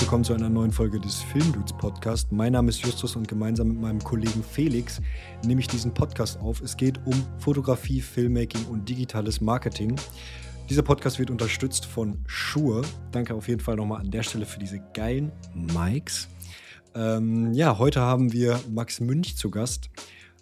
[0.00, 2.32] willkommen zu einer neuen Folge des Filmdudes Podcast.
[2.32, 5.02] Mein Name ist Justus und gemeinsam mit meinem Kollegen Felix
[5.44, 6.62] nehme ich diesen Podcast auf.
[6.62, 9.96] Es geht um Fotografie, Filmmaking und digitales Marketing.
[10.70, 12.82] Dieser Podcast wird unterstützt von Shure.
[13.12, 16.28] Danke auf jeden Fall nochmal an der Stelle für diese geilen Mics.
[16.94, 19.90] Ähm, ja, heute haben wir Max Münch zu Gast.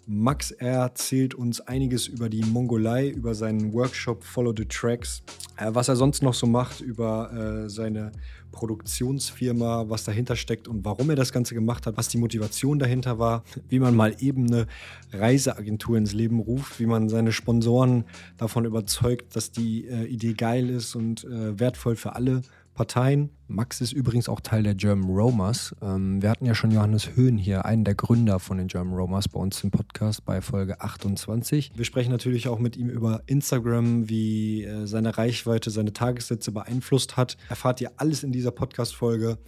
[0.05, 5.21] Max erzählt uns einiges über die Mongolei, über seinen Workshop Follow the Tracks,
[5.67, 7.31] was er sonst noch so macht, über
[7.65, 8.11] äh, seine
[8.51, 13.19] Produktionsfirma, was dahinter steckt und warum er das Ganze gemacht hat, was die Motivation dahinter
[13.19, 14.67] war, wie man mal eben eine
[15.11, 18.05] Reiseagentur ins Leben ruft, wie man seine Sponsoren
[18.37, 22.41] davon überzeugt, dass die äh, Idee geil ist und äh, wertvoll für alle
[22.79, 23.29] Parteien.
[23.49, 25.75] Max ist übrigens auch Teil der German Romers.
[25.81, 29.27] Ähm, wir hatten ja schon Johannes Höhn hier, einen der Gründer von den German Romers,
[29.27, 31.73] bei uns im Podcast bei Folge 28.
[31.75, 37.17] Wir sprechen natürlich auch mit ihm über Instagram, wie äh, seine Reichweite, seine Tagessätze beeinflusst
[37.17, 37.35] hat.
[37.49, 39.39] Erfahrt ihr alles in dieser Podcast-Folge.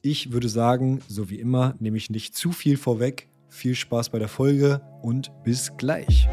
[0.00, 3.28] Ich würde sagen, so wie immer, nehme ich nicht zu viel vorweg.
[3.50, 6.30] Viel Spaß bei der Folge und bis gleich.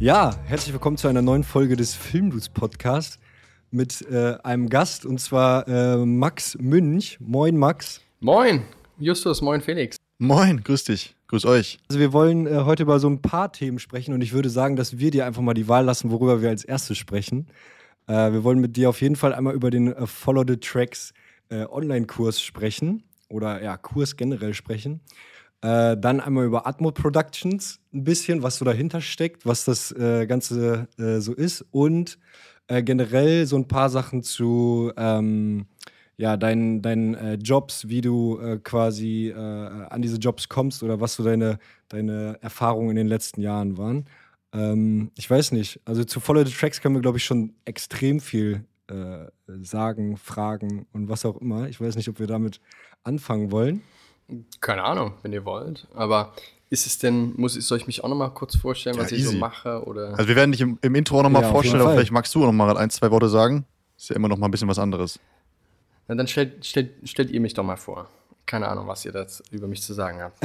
[0.00, 3.18] Ja, herzlich willkommen zu einer neuen Folge des Filmdudes Podcast
[3.72, 7.18] mit äh, einem Gast und zwar äh, Max Münch.
[7.20, 8.00] Moin, Max.
[8.20, 8.62] Moin,
[9.00, 9.96] Justus, moin, Felix.
[10.18, 11.80] Moin, grüß dich, grüß euch.
[11.88, 14.76] Also wir wollen äh, heute über so ein paar Themen sprechen und ich würde sagen,
[14.76, 17.48] dass wir dir einfach mal die Wahl lassen, worüber wir als erstes sprechen.
[18.06, 21.12] Äh, wir wollen mit dir auf jeden Fall einmal über den äh, Follow the Tracks
[21.48, 25.00] äh, Online-Kurs sprechen oder ja, Kurs generell sprechen.
[25.60, 30.26] Äh, dann einmal über Atmo Productions ein bisschen, was so dahinter steckt, was das äh,
[30.26, 32.18] Ganze äh, so ist und
[32.68, 35.66] äh, generell so ein paar Sachen zu ähm,
[36.16, 41.14] ja, deinen, deinen äh, Jobs, wie du äh, quasi an diese Jobs kommst oder was
[41.14, 41.58] so deine,
[41.88, 44.04] deine Erfahrungen in den letzten Jahren waren.
[44.52, 48.20] Ähm, ich weiß nicht, also zu Follow the Tracks können wir, glaube ich, schon extrem
[48.20, 48.64] viel
[49.60, 51.68] sagen, fragen und was auch immer.
[51.68, 52.58] Ich weiß nicht, ob wir damit
[53.04, 53.82] anfangen wollen.
[54.60, 55.86] Keine Ahnung, wenn ihr wollt.
[55.94, 56.34] Aber
[56.70, 59.22] ist es denn, muss ich, soll ich mich auch nochmal kurz vorstellen, ja, was easy.
[59.22, 59.84] ich so mache?
[59.84, 60.10] Oder?
[60.10, 62.42] Also wir werden dich im, im Intro auch nochmal ja, vorstellen, aber vielleicht magst du
[62.42, 63.64] auch nochmal ein, zwei Worte sagen.
[63.96, 65.18] Ist ja immer noch mal ein bisschen was anderes.
[66.06, 68.08] Na, dann stellt, stellt, stellt ihr mich doch mal vor.
[68.46, 70.38] Keine Ahnung, was ihr da über mich zu sagen habt.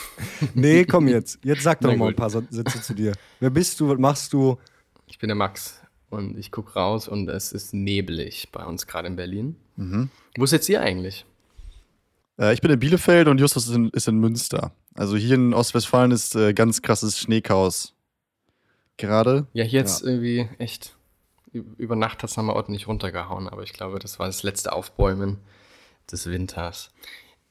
[0.54, 1.38] nee, komm jetzt.
[1.42, 3.12] Jetzt sag doch mal ein paar Sätze zu dir.
[3.40, 3.88] Wer bist du?
[3.88, 4.58] Was machst du?
[5.06, 5.80] Ich bin der Max
[6.10, 9.56] und ich gucke raus und es ist neblig bei uns gerade in Berlin.
[9.76, 10.10] Mhm.
[10.36, 11.24] Wo sitzt ihr eigentlich?
[12.38, 14.72] Äh, ich bin in Bielefeld und Justus ist in, ist in Münster.
[14.94, 17.94] Also hier in Ostwestfalen ist äh, ganz krasses Schneechaos.
[18.96, 19.46] Gerade.
[19.52, 20.08] Ja, hier jetzt ja.
[20.08, 20.96] irgendwie echt.
[21.52, 25.38] Über Nacht hat es nochmal ordentlich runtergehauen, aber ich glaube, das war das letzte Aufbäumen
[26.10, 26.90] des Winters.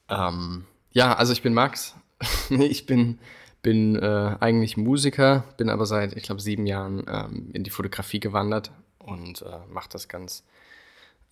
[0.08, 1.94] Ähm, ja, also ich bin Max.
[2.50, 3.18] ich bin,
[3.62, 8.20] bin äh, eigentlich Musiker, bin aber seit, ich glaube, sieben Jahren ähm, in die Fotografie
[8.20, 10.44] gewandert und äh, mache das ganz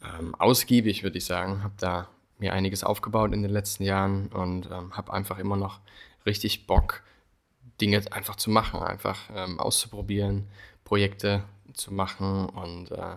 [0.02, 1.62] ähm, ausgiebig, würde ich sagen.
[1.62, 2.08] Habe da
[2.44, 5.80] mir einiges aufgebaut in den letzten Jahren und ähm, habe einfach immer noch
[6.26, 7.02] richtig Bock,
[7.80, 10.46] Dinge einfach zu machen, einfach ähm, auszuprobieren,
[10.84, 13.16] Projekte zu machen und äh,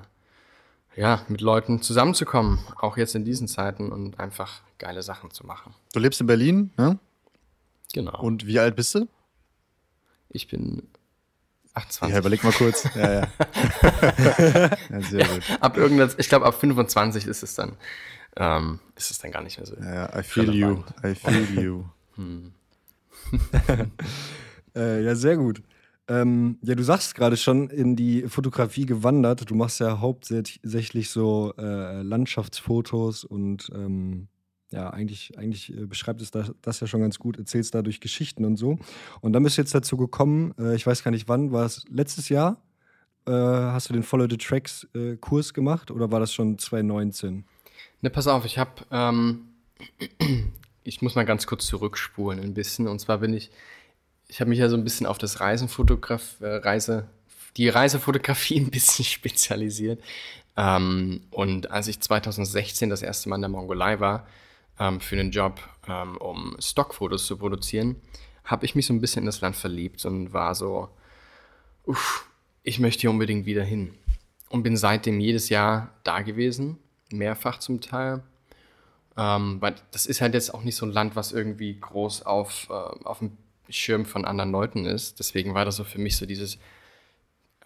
[0.96, 5.76] ja, mit Leuten zusammenzukommen, auch jetzt in diesen Zeiten und einfach geile Sachen zu machen.
[5.94, 6.98] Du lebst in Berlin, ne?
[7.94, 8.20] Genau.
[8.20, 9.08] Und wie alt bist du?
[10.30, 10.88] Ich bin
[11.74, 12.14] 28.
[12.14, 12.84] Ja, überleg mal kurz.
[12.96, 13.28] ja, ja.
[14.90, 15.44] ja sehr gut.
[15.60, 17.78] Ab irgendwas, ich glaube, ab 25 ist es dann
[18.38, 19.76] ähm, ist es dann gar nicht mehr so.
[19.76, 20.86] Ja, I feel relevant.
[21.04, 21.10] you.
[21.10, 21.84] I feel you.
[22.16, 22.54] hm.
[24.76, 25.62] äh, ja, sehr gut.
[26.08, 29.50] Ähm, ja, du sagst gerade schon in die Fotografie gewandert.
[29.50, 34.28] Du machst ja hauptsächlich so äh, Landschaftsfotos und ähm,
[34.72, 38.46] ja, eigentlich, eigentlich äh, beschreibt es das, das, ja schon ganz gut, erzählst dadurch Geschichten
[38.46, 38.78] und so.
[39.22, 41.84] Und dann bist du jetzt dazu gekommen, äh, ich weiß gar nicht wann, war es
[41.90, 42.62] letztes Jahr?
[43.26, 47.46] Äh, hast du den Follow the Tracks äh, Kurs gemacht oder war das schon 2019?
[48.02, 49.50] Ne, pass auf, ich habe, ähm,
[50.84, 52.88] ich muss mal ganz kurz zurückspulen ein bisschen.
[52.88, 53.50] Und zwar bin ich,
[54.28, 57.10] ich habe mich ja so ein bisschen auf das Reisenfotograf, äh, Reise,
[57.58, 60.02] die Reisefotografie ein bisschen spezialisiert.
[60.56, 64.28] Ähm, und als ich 2016 das erste Mal in der Mongolei war,
[64.80, 67.96] ähm, für einen Job, ähm, um Stockfotos zu produzieren,
[68.44, 70.90] habe ich mich so ein bisschen in das Land verliebt und war so,
[71.84, 72.30] uff,
[72.64, 73.94] ich möchte hier unbedingt wieder hin.
[74.50, 76.78] Und bin seitdem jedes Jahr da gewesen
[77.12, 78.24] mehrfach zum Teil.
[79.18, 82.68] Ähm, weil das ist halt jetzt auch nicht so ein Land, was irgendwie groß auf,
[82.70, 83.38] äh, auf dem
[83.70, 85.20] Schirm von anderen Leuten ist.
[85.20, 86.60] Deswegen war das so für mich so dieses,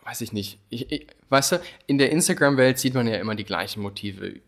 [0.04, 3.44] weiß ich nicht, ich, ich, weißt du, in der Instagram-Welt sieht man ja immer die
[3.44, 4.40] gleichen Motive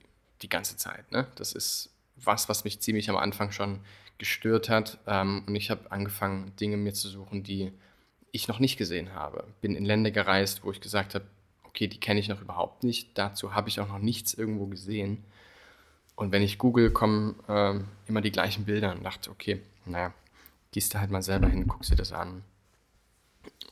[0.41, 1.11] die ganze Zeit.
[1.11, 1.27] Ne?
[1.35, 3.79] Das ist was, was mich ziemlich am Anfang schon
[4.17, 4.99] gestört hat.
[5.05, 7.71] Ähm, und ich habe angefangen, Dinge mir zu suchen, die
[8.31, 9.45] ich noch nicht gesehen habe.
[9.61, 11.25] Bin in Länder gereist, wo ich gesagt habe,
[11.73, 13.17] okay, die kenne ich noch überhaupt nicht.
[13.17, 15.23] Dazu habe ich auch noch nichts irgendwo gesehen.
[16.15, 20.13] Und wenn ich google, kommen ähm, immer die gleichen Bilder und dachte, okay, naja,
[20.71, 22.43] gehst du halt mal selber hin, guckst dir das an.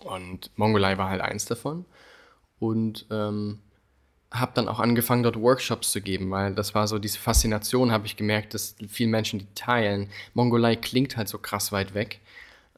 [0.03, 1.86] Und Mongolei war halt eins davon.
[2.59, 3.59] Und ähm,
[4.31, 8.07] habe dann auch angefangen, dort Workshops zu geben, weil das war so diese Faszination, habe
[8.07, 10.09] ich gemerkt, dass viele Menschen die teilen.
[10.33, 12.19] Mongolei klingt halt so krass weit weg.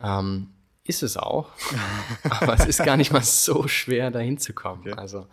[0.01, 0.49] Ähm,
[0.85, 1.49] ist es auch.
[2.29, 4.81] aber es ist gar nicht mal so schwer, da hinzukommen.
[4.81, 4.99] Okay.
[4.99, 5.27] Also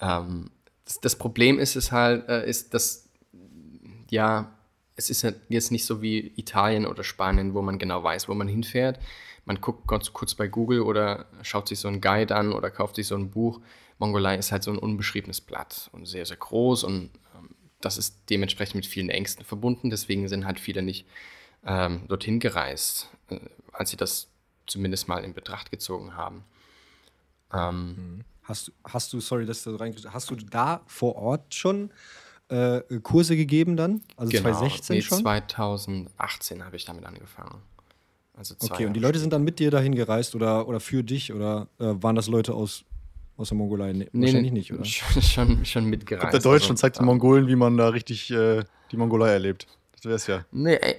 [0.00, 0.50] ähm,
[0.84, 3.08] das, das, Problem ist es halt, äh, ist, dass
[4.10, 4.52] ja,
[4.96, 8.34] es ist ja jetzt nicht so wie Italien oder Spanien, wo man genau weiß, wo
[8.34, 8.98] man hinfährt.
[9.44, 12.96] Man guckt ganz kurz bei Google oder schaut sich so einen Guide an oder kauft
[12.96, 13.60] sich so ein Buch.
[13.98, 17.50] Mongolei ist halt so ein unbeschriebenes Blatt und sehr, sehr groß und ähm,
[17.80, 19.90] das ist dementsprechend mit vielen Ängsten verbunden.
[19.90, 21.06] Deswegen sind halt viele nicht
[21.64, 23.38] ähm, dorthin gereist, äh,
[23.72, 24.29] als sie das
[24.70, 26.44] zumindest mal in Betracht gezogen haben.
[27.52, 31.90] Ähm, hast, hast du, sorry, dass du reingehst, hast du da vor Ort schon
[32.48, 34.02] äh, Kurse gegeben dann?
[34.16, 35.18] Also genau, 2016 nee, schon?
[35.18, 37.62] 2018 habe ich damit angefangen.
[38.36, 41.32] Also okay, und die Leute sind dann mit dir dahin gereist oder, oder für dich
[41.32, 42.84] oder äh, waren das Leute aus,
[43.36, 43.92] aus der Mongolei?
[43.92, 44.84] Nee, nee wahrscheinlich nicht, oder?
[44.84, 46.22] Schon, schon, schon mitgereist.
[46.22, 49.30] Kommt der Deutsch also, und zeigt den Mongolen, wie man da richtig äh, die Mongolei
[49.32, 49.66] erlebt.
[49.92, 50.44] Das wäre es ja.
[50.52, 50.96] Nee, ey,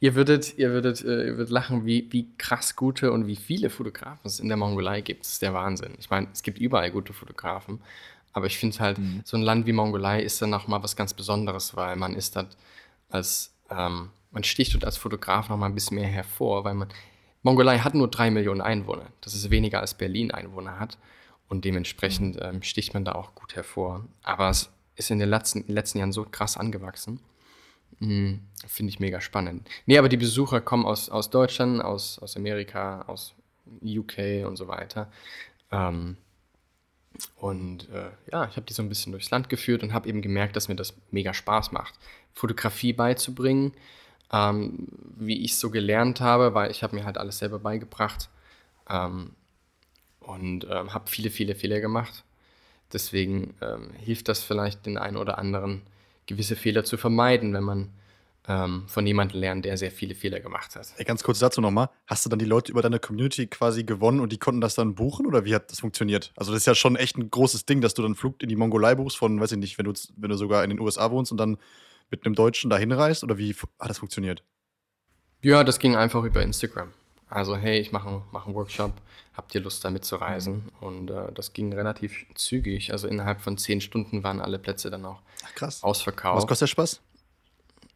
[0.00, 3.70] Ihr würdet, ihr würdet, äh, ihr würdet lachen, wie, wie krass gute und wie viele
[3.70, 5.22] Fotografen es in der Mongolei gibt.
[5.22, 5.94] Das ist der Wahnsinn.
[5.98, 7.80] Ich meine, es gibt überall gute Fotografen,
[8.32, 9.22] aber ich finde halt, mhm.
[9.24, 12.56] so ein Land wie Mongolei ist dann nochmal was ganz Besonderes, weil man ist dort
[13.08, 16.88] als, ähm, man sticht dort als Fotograf nochmal ein bisschen mehr hervor, weil man,
[17.42, 19.06] Mongolei hat nur drei Millionen Einwohner.
[19.20, 20.98] Das ist weniger als Berlin Einwohner hat
[21.48, 22.42] und dementsprechend mhm.
[22.42, 24.04] ähm, sticht man da auch gut hervor.
[24.22, 27.20] Aber es ist in den letzten, in den letzten Jahren so krass angewachsen.
[28.00, 29.68] Mhm, Finde ich mega spannend.
[29.86, 33.34] Nee, aber die Besucher kommen aus, aus Deutschland, aus, aus Amerika, aus
[33.82, 35.10] UK und so weiter.
[35.70, 36.16] Ähm,
[37.36, 40.22] und äh, ja, ich habe die so ein bisschen durchs Land geführt und habe eben
[40.22, 41.94] gemerkt, dass mir das mega Spaß macht,
[42.32, 43.72] Fotografie beizubringen,
[44.32, 48.30] ähm, wie ich es so gelernt habe, weil ich habe mir halt alles selber beigebracht
[48.88, 49.32] ähm,
[50.20, 52.24] und ähm, habe viele, viele Fehler gemacht.
[52.92, 55.82] Deswegen ähm, hilft das vielleicht den einen oder anderen,
[56.30, 57.90] gewisse Fehler zu vermeiden, wenn man
[58.48, 60.88] ähm, von jemandem lernt, der sehr viele Fehler gemacht hat.
[60.96, 61.90] Ey, ganz kurz dazu nochmal.
[62.06, 64.94] Hast du dann die Leute über deine Community quasi gewonnen und die konnten das dann
[64.94, 66.32] buchen oder wie hat das funktioniert?
[66.36, 68.56] Also, das ist ja schon echt ein großes Ding, dass du dann Flug in die
[68.56, 71.32] Mongolei buchst von, weiß ich nicht, wenn du, wenn du sogar in den USA wohnst
[71.32, 71.58] und dann
[72.10, 74.42] mit einem Deutschen dahin reist oder wie hat das funktioniert?
[75.42, 76.92] Ja, das ging einfach über Instagram.
[77.30, 78.92] Also, hey, ich mache mach einen Workshop,
[79.34, 80.68] habt ihr Lust da mitzureisen?
[80.80, 82.92] Und äh, das ging relativ zügig.
[82.92, 85.82] Also innerhalb von zehn Stunden waren alle Plätze dann auch Ach, krass.
[85.82, 86.36] ausverkauft.
[86.36, 87.00] Was kostet der Spaß?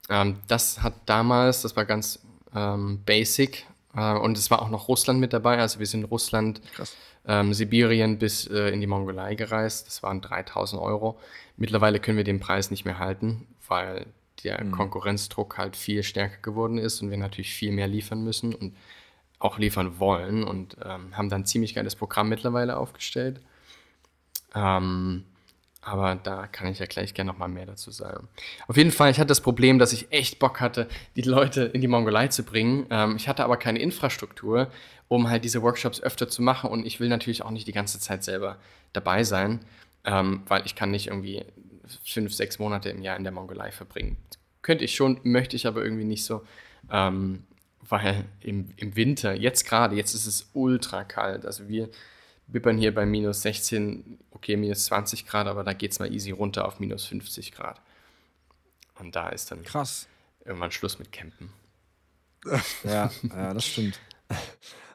[0.09, 2.21] Ähm, das hat damals, das war ganz
[2.55, 3.67] ähm, basic
[3.97, 5.59] äh, und es war auch noch Russland mit dabei.
[5.59, 6.61] Also wir sind Russland,
[7.27, 9.87] ähm, Sibirien bis äh, in die Mongolei gereist.
[9.87, 11.19] Das waren 3000 Euro.
[11.57, 14.07] Mittlerweile können wir den Preis nicht mehr halten, weil
[14.43, 14.73] der mhm.
[14.73, 18.77] Konkurrenzdruck halt viel stärker geworden ist und wir natürlich viel mehr liefern müssen und
[19.45, 23.41] auch liefern wollen und ähm, haben dann ziemlich geiles Programm mittlerweile aufgestellt.
[24.55, 25.25] Ähm,
[25.83, 28.27] aber da kann ich ja gleich gerne noch mal mehr dazu sagen.
[28.69, 31.83] Auf jeden Fall, ich hatte das Problem, dass ich echt Bock hatte, die Leute in
[31.83, 32.87] die Mongolei zu bringen.
[32.89, 34.71] Ähm, ich hatte aber keine Infrastruktur,
[35.09, 38.01] um halt diese Workshops öfter zu machen und ich will natürlich auch nicht die ganze
[38.01, 38.57] Zeit selber
[38.95, 39.61] dabei sein,
[40.05, 41.45] ähm, weil ich kann nicht irgendwie
[42.07, 44.17] fünf, sechs Monate im Jahr in der Mongolei verbringen.
[44.63, 46.47] Könnte ich schon, möchte ich aber irgendwie nicht so.
[46.91, 47.45] Ähm,
[47.89, 51.47] weil im, im Winter, jetzt gerade, jetzt ist es ultra kalt.
[51.47, 51.89] Also wir
[52.47, 56.31] bippern hier bei minus 16, okay, minus 20 Grad, aber da geht es mal easy
[56.31, 57.81] runter auf minus 50 Grad.
[58.99, 60.07] Und da ist dann Krass.
[60.45, 61.51] irgendwann Schluss mit Campen.
[62.85, 63.99] Ja, ja, das stimmt.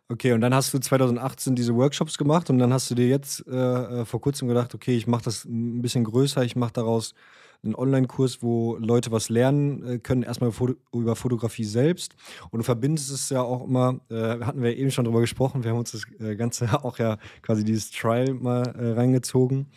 [0.08, 3.46] Okay, und dann hast du 2018 diese Workshops gemacht und dann hast du dir jetzt
[3.48, 7.14] äh, äh vor kurzem gedacht, okay, ich mache das ein bisschen größer, ich mache daraus
[7.64, 10.52] einen Online-Kurs, wo Leute was lernen äh, können, erstmal
[10.94, 12.16] über Fotografie selbst.
[12.52, 15.72] Und du verbindest es ja auch immer, äh, hatten wir eben schon drüber gesprochen, wir
[15.72, 19.68] haben uns das äh, Ganze auch ja quasi dieses Trial mal äh, reingezogen.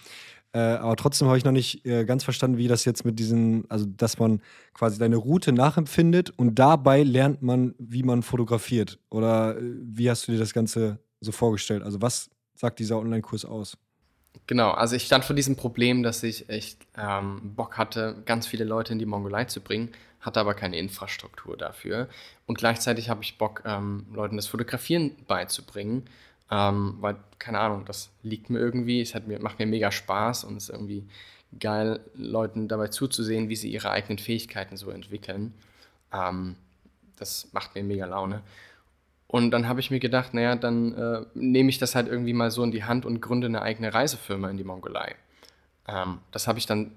[0.54, 3.64] Äh, aber trotzdem habe ich noch nicht äh, ganz verstanden, wie das jetzt mit diesen,
[3.70, 4.42] also dass man
[4.74, 8.98] quasi deine Route nachempfindet und dabei lernt man, wie man fotografiert.
[9.10, 11.82] Oder wie hast du dir das Ganze so vorgestellt?
[11.82, 13.78] Also was sagt dieser Online-Kurs aus?
[14.46, 18.64] Genau, also ich stand vor diesem Problem, dass ich echt ähm, Bock hatte, ganz viele
[18.64, 22.08] Leute in die Mongolei zu bringen, hatte aber keine Infrastruktur dafür.
[22.46, 26.04] Und gleichzeitig habe ich Bock, ähm, Leuten das Fotografieren beizubringen,
[26.50, 30.44] ähm, weil, keine Ahnung, das liegt mir irgendwie, es hat mir, macht mir mega Spaß
[30.44, 31.04] und es ist irgendwie
[31.58, 35.54] geil, Leuten dabei zuzusehen, wie sie ihre eigenen Fähigkeiten so entwickeln.
[36.12, 36.56] Ähm,
[37.16, 38.42] das macht mir mega Laune.
[39.32, 42.50] Und dann habe ich mir gedacht, naja, dann äh, nehme ich das halt irgendwie mal
[42.50, 45.16] so in die Hand und gründe eine eigene Reisefirma in die Mongolei.
[45.88, 46.92] Ähm, das habe ich dann,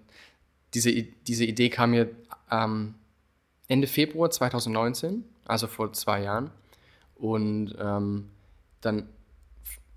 [0.73, 2.09] diese, diese Idee kam mir
[2.51, 2.95] ähm,
[3.69, 6.51] Ende Februar 2019, also vor zwei Jahren.
[7.15, 8.27] Und ähm,
[8.81, 9.07] dann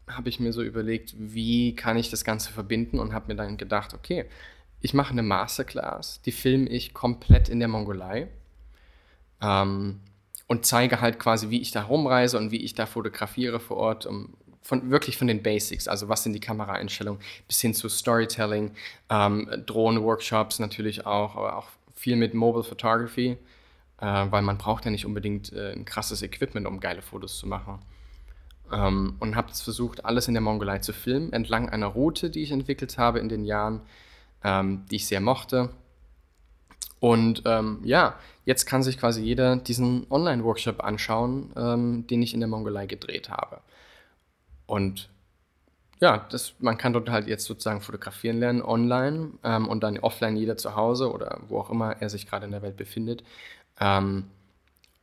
[0.07, 3.57] habe ich mir so überlegt, wie kann ich das Ganze verbinden und habe mir dann
[3.57, 4.27] gedacht, okay,
[4.81, 8.29] ich mache eine Masterclass, die filme ich komplett in der Mongolei
[9.43, 9.99] ähm,
[10.49, 14.07] und zeige halt quasi, wie ich da rumreise und wie ich da fotografiere vor Ort,
[14.07, 18.73] um von, wirklich von den Basics, also was sind die Kameraeinstellungen, bis hin zu Storytelling,
[19.09, 23.39] ähm, Drohnen-Workshops natürlich auch, aber auch viel mit Mobile Photography,
[24.01, 27.47] äh, weil man braucht ja nicht unbedingt äh, ein krasses Equipment, um geile Fotos zu
[27.47, 27.79] machen.
[28.71, 32.51] Ähm, und habe versucht, alles in der Mongolei zu filmen, entlang einer Route, die ich
[32.51, 33.81] entwickelt habe in den Jahren,
[34.45, 35.71] ähm, die ich sehr mochte.
[37.01, 42.41] Und ähm, ja, jetzt kann sich quasi jeder diesen Online-Workshop anschauen, ähm, den ich in
[42.41, 43.61] der Mongolei gedreht habe.
[44.65, 45.11] Und
[46.01, 50.35] ja, das, man kann dort halt jetzt sozusagen fotografieren lernen online ähm, und dann offline
[50.35, 53.23] jeder zu Hause oder wo auch immer er sich gerade in der Welt befindet.
[53.81, 54.25] Ähm,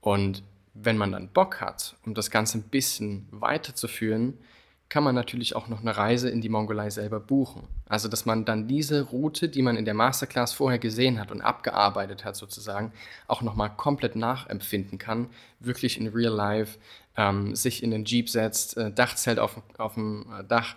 [0.01, 0.41] und
[0.73, 4.39] wenn man dann Bock hat, um das Ganze ein bisschen weiterzuführen,
[4.87, 7.67] kann man natürlich auch noch eine Reise in die Mongolei selber buchen.
[7.87, 11.41] Also, dass man dann diese Route, die man in der Masterclass vorher gesehen hat und
[11.41, 12.91] abgearbeitet hat, sozusagen,
[13.27, 16.77] auch nochmal komplett nachempfinden kann, wirklich in Real Life,
[17.17, 20.75] ähm, sich in den Jeep setzt, äh, Dachzelt auf, auf dem äh, Dach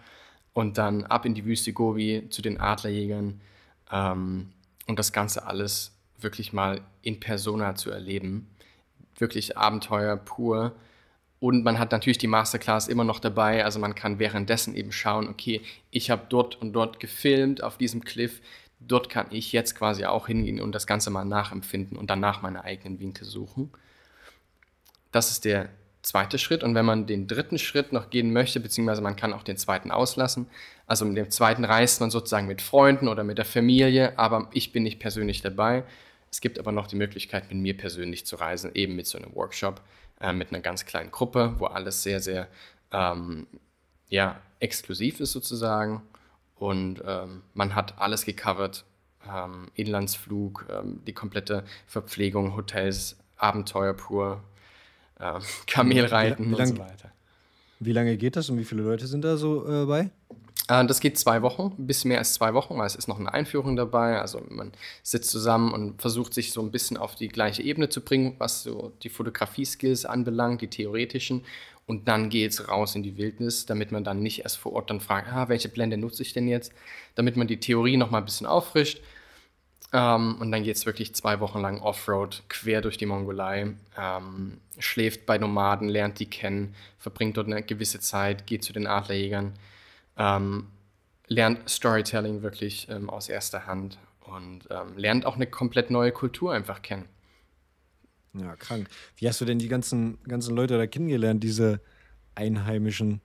[0.55, 3.41] und dann ab in die Wüste Gobi zu den Adlerjägern
[3.93, 4.51] ähm,
[4.87, 8.49] und das Ganze alles wirklich mal in Persona zu erleben.
[9.17, 10.75] Wirklich Abenteuer pur
[11.41, 13.65] und man hat natürlich die Masterclass immer noch dabei.
[13.65, 18.05] Also man kann währenddessen eben schauen, okay, ich habe dort und dort gefilmt auf diesem
[18.05, 18.41] Cliff.
[18.81, 22.65] Dort kann ich jetzt quasi auch hingehen und das Ganze mal nachempfinden und danach meine
[22.65, 23.71] eigenen Winkel suchen.
[25.13, 25.69] Das ist der
[26.03, 26.65] zweite Schritt.
[26.65, 29.91] Und wenn man den dritten Schritt noch gehen möchte, beziehungsweise man kann auch den zweiten
[29.91, 30.47] auslassen,
[30.87, 34.73] also mit dem zweiten reist man sozusagen mit Freunden oder mit der Familie, aber ich
[34.73, 35.85] bin nicht persönlich dabei.
[36.31, 39.35] Es gibt aber noch die Möglichkeit, mit mir persönlich zu reisen, eben mit so einem
[39.35, 39.81] Workshop
[40.21, 42.49] äh, mit einer ganz kleinen Gruppe, wo alles sehr, sehr
[42.93, 43.47] ähm,
[44.09, 46.03] ja, exklusiv ist sozusagen.
[46.57, 48.85] Und ähm, man hat alles gecovert.
[49.29, 54.43] Ähm, Inlandsflug, ähm, die komplette Verpflegung, Hotels, Abenteuer pur,
[55.21, 57.13] ähm, Kamelreiten wie, wie lang, und so weiter.
[57.81, 60.11] Wie lange geht das und wie viele Leute sind da so äh, bei?
[60.67, 63.19] Äh, das geht zwei Wochen, ein bisschen mehr als zwei Wochen, weil es ist noch
[63.19, 64.21] eine Einführung dabei.
[64.21, 64.73] Also man
[65.03, 68.63] sitzt zusammen und versucht sich so ein bisschen auf die gleiche Ebene zu bringen, was
[68.63, 71.45] so die Fotografie-Skills anbelangt, die theoretischen.
[71.87, 74.91] Und dann geht es raus in die Wildnis, damit man dann nicht erst vor Ort
[74.91, 76.73] dann fragt, ah, welche Blende nutze ich denn jetzt,
[77.15, 79.01] damit man die Theorie noch mal ein bisschen auffrischt.
[79.95, 84.59] Ähm, und dann geht es wirklich zwei Wochen lang Offroad, quer durch die Mongolei, ähm,
[84.79, 89.55] schläft bei Nomaden, lernt die kennen, verbringt dort eine gewisse Zeit, geht zu den Adlerjägern
[90.19, 90.67] ähm,
[91.29, 96.53] lernt Storytelling wirklich ähm, aus erster Hand und ähm, lernt auch eine komplett neue Kultur
[96.53, 97.05] einfach kennen.
[98.35, 98.89] Ja, krank.
[99.17, 101.81] Wie hast du denn die ganzen, ganzen Leute da kennengelernt, diese
[102.35, 103.21] Einheimischen?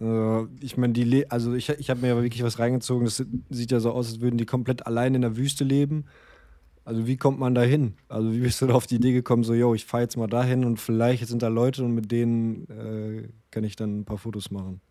[0.00, 3.04] Äh, ich meine, die, also ich, ich habe mir ja wirklich was reingezogen.
[3.04, 6.06] Das sieht ja so aus, als würden die komplett allein in der Wüste leben.
[6.84, 7.94] Also wie kommt man da hin?
[8.08, 10.26] Also wie bist du da auf die Idee gekommen, so, yo, ich fahre jetzt mal
[10.26, 14.18] dahin und vielleicht sind da Leute und mit denen äh, kann ich dann ein paar
[14.18, 14.82] Fotos machen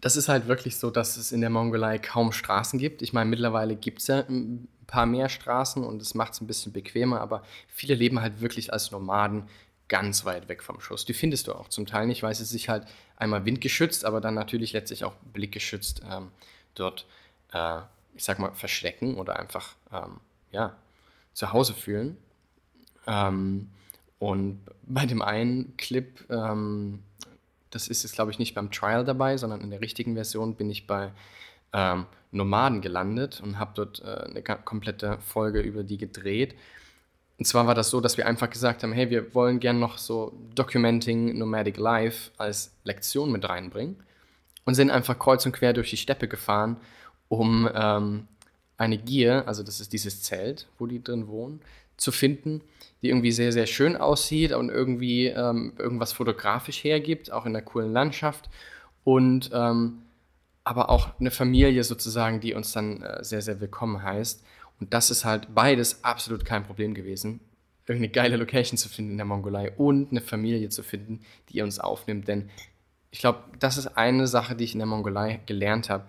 [0.00, 3.02] das ist halt wirklich so, dass es in der Mongolei kaum Straßen gibt.
[3.02, 6.46] Ich meine, mittlerweile gibt es ja ein paar mehr Straßen und es macht es ein
[6.46, 9.48] bisschen bequemer, aber viele leben halt wirklich als Nomaden
[9.88, 11.04] ganz weit weg vom Schuss.
[11.04, 14.34] Die findest du auch zum Teil nicht, weil sie sich halt einmal windgeschützt, aber dann
[14.34, 16.30] natürlich letztlich auch blickgeschützt ähm,
[16.74, 17.06] dort,
[17.52, 17.80] äh,
[18.14, 20.20] ich sag mal, verstecken oder einfach, ähm,
[20.52, 20.76] ja,
[21.34, 22.16] zu Hause fühlen.
[23.06, 23.68] Ähm,
[24.18, 27.02] und bei dem einen Clip, ähm,
[27.70, 30.70] das ist jetzt, glaube ich, nicht beim Trial dabei, sondern in der richtigen Version bin
[30.70, 31.12] ich bei
[31.72, 36.54] ähm, Nomaden gelandet und habe dort äh, eine komplette Folge über die gedreht.
[37.38, 39.98] Und zwar war das so, dass wir einfach gesagt haben, hey, wir wollen gerne noch
[39.98, 43.96] so Documenting Nomadic Life als Lektion mit reinbringen
[44.64, 46.76] und sind einfach kreuz und quer durch die Steppe gefahren,
[47.28, 48.28] um ähm,
[48.76, 51.60] eine Gier, also das ist dieses Zelt, wo die drin wohnen,
[51.96, 52.62] zu finden,
[53.02, 57.62] die irgendwie sehr, sehr schön aussieht und irgendwie ähm, irgendwas fotografisch hergibt, auch in der
[57.62, 58.50] coolen Landschaft.
[59.04, 60.02] Und ähm,
[60.64, 64.44] aber auch eine Familie sozusagen, die uns dann äh, sehr, sehr willkommen heißt.
[64.78, 67.40] Und das ist halt beides absolut kein Problem gewesen,
[67.86, 71.78] irgendeine geile Location zu finden in der Mongolei und eine Familie zu finden, die uns
[71.78, 72.28] aufnimmt.
[72.28, 72.50] Denn
[73.10, 76.04] ich glaube, das ist eine Sache, die ich in der Mongolei gelernt habe.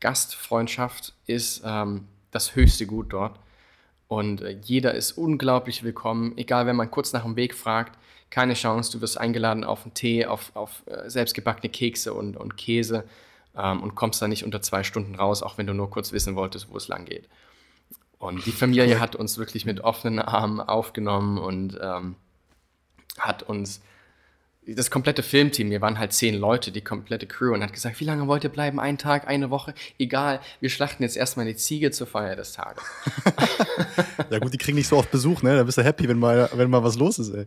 [0.00, 3.38] Gastfreundschaft ist ähm, das höchste Gut dort.
[4.12, 6.36] Und äh, jeder ist unglaublich willkommen.
[6.36, 8.92] Egal, wenn man kurz nach dem Weg fragt, keine Chance.
[8.92, 13.04] Du wirst eingeladen auf einen Tee, auf, auf äh, selbstgebackene Kekse und, und Käse
[13.56, 16.36] ähm, und kommst da nicht unter zwei Stunden raus, auch wenn du nur kurz wissen
[16.36, 17.26] wolltest, wo es lang geht.
[18.18, 22.16] Und die Familie hat uns wirklich mit offenen Armen aufgenommen und ähm,
[23.18, 23.80] hat uns
[24.66, 28.04] das komplette Filmteam, wir waren halt zehn Leute, die komplette Crew, und hat gesagt, wie
[28.04, 28.78] lange wollt ihr bleiben?
[28.78, 29.74] Ein Tag, eine Woche?
[29.98, 32.84] Egal, wir schlachten jetzt erstmal eine Ziege zur Feier des Tages.
[34.30, 35.56] ja gut, die kriegen nicht so oft Besuch, ne?
[35.56, 37.46] Da bist du happy, wenn mal, wenn mal was los ist, ey.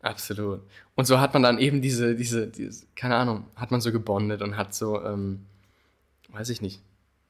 [0.00, 0.62] Absolut.
[0.94, 4.40] Und so hat man dann eben diese, diese, diese keine Ahnung, hat man so gebondet
[4.40, 5.44] und hat so, ähm,
[6.28, 6.80] weiß ich nicht,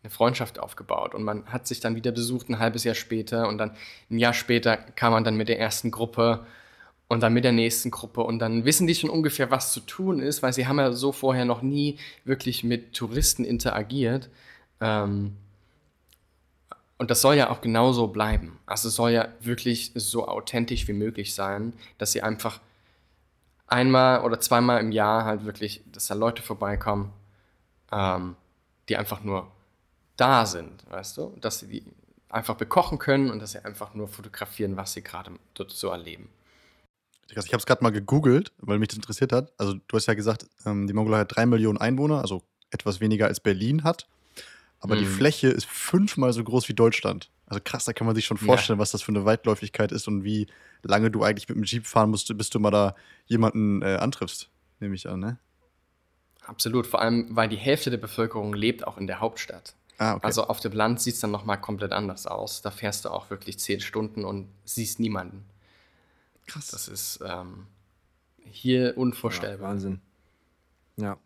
[0.02, 1.14] eine Freundschaft aufgebaut.
[1.14, 3.72] Und man hat sich dann wieder besucht ein halbes Jahr später und dann
[4.10, 6.46] ein Jahr später kam man dann mit der ersten Gruppe
[7.08, 10.18] und dann mit der nächsten Gruppe und dann wissen die schon ungefähr, was zu tun
[10.20, 14.28] ist, weil sie haben ja so vorher noch nie wirklich mit Touristen interagiert.
[14.80, 15.36] Ähm,
[16.98, 18.58] und das soll ja auch genauso bleiben.
[18.66, 22.60] Also es soll ja wirklich so authentisch wie möglich sein, dass sie einfach
[23.66, 27.12] einmal oder zweimal im Jahr halt wirklich, dass da Leute vorbeikommen,
[27.92, 28.36] ähm,
[28.88, 29.50] die einfach nur
[30.16, 31.36] da sind, weißt du?
[31.40, 31.84] Dass sie die
[32.28, 36.28] einfach bekochen können und dass sie einfach nur fotografieren, was sie gerade dort so erleben.
[37.30, 39.52] Ich habe es gerade mal gegoogelt, weil mich das interessiert hat.
[39.58, 43.26] Also du hast ja gesagt, ähm, die Mongolei hat drei Millionen Einwohner, also etwas weniger
[43.26, 44.06] als Berlin hat.
[44.80, 45.00] Aber mhm.
[45.00, 47.30] die Fläche ist fünfmal so groß wie Deutschland.
[47.46, 48.82] Also krass, da kann man sich schon vorstellen, ja.
[48.82, 50.46] was das für eine Weitläufigkeit ist und wie
[50.82, 52.94] lange du eigentlich mit dem Jeep fahren musst, bis du mal da
[53.26, 55.38] jemanden äh, antriffst, nehme ich an, ne?
[56.44, 59.74] Absolut, vor allem, weil die Hälfte der Bevölkerung lebt auch in der Hauptstadt.
[59.98, 60.26] Ah, okay.
[60.26, 62.62] Also auf dem Land sieht es dann nochmal komplett anders aus.
[62.62, 65.44] Da fährst du auch wirklich zehn Stunden und siehst niemanden.
[66.46, 66.68] Krass.
[66.68, 67.66] Das ist ähm,
[68.38, 69.68] hier unvorstellbar.
[69.68, 70.00] Ja, Wahnsinn.
[70.96, 71.18] Ja.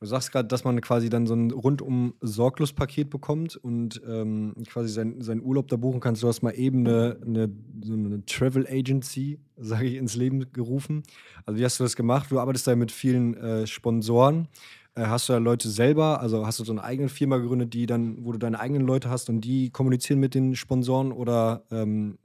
[0.00, 4.90] Du sagst gerade, dass man quasi dann so ein rundum Sorglos-Paket bekommt und ähm, quasi
[4.90, 6.22] seinen sein Urlaub da buchen kannst.
[6.22, 7.50] Du hast mal eben eine, eine,
[7.82, 11.04] so eine Travel Agency, sage ich, ins Leben gerufen.
[11.46, 12.30] Also wie hast du das gemacht?
[12.30, 14.48] Du arbeitest da mit vielen äh, Sponsoren.
[14.94, 17.86] Äh, hast du da Leute selber, also hast du so eine eigene Firma gegründet, die
[17.86, 22.18] dann, wo du deine eigenen Leute hast und die kommunizieren mit den Sponsoren oder ähm,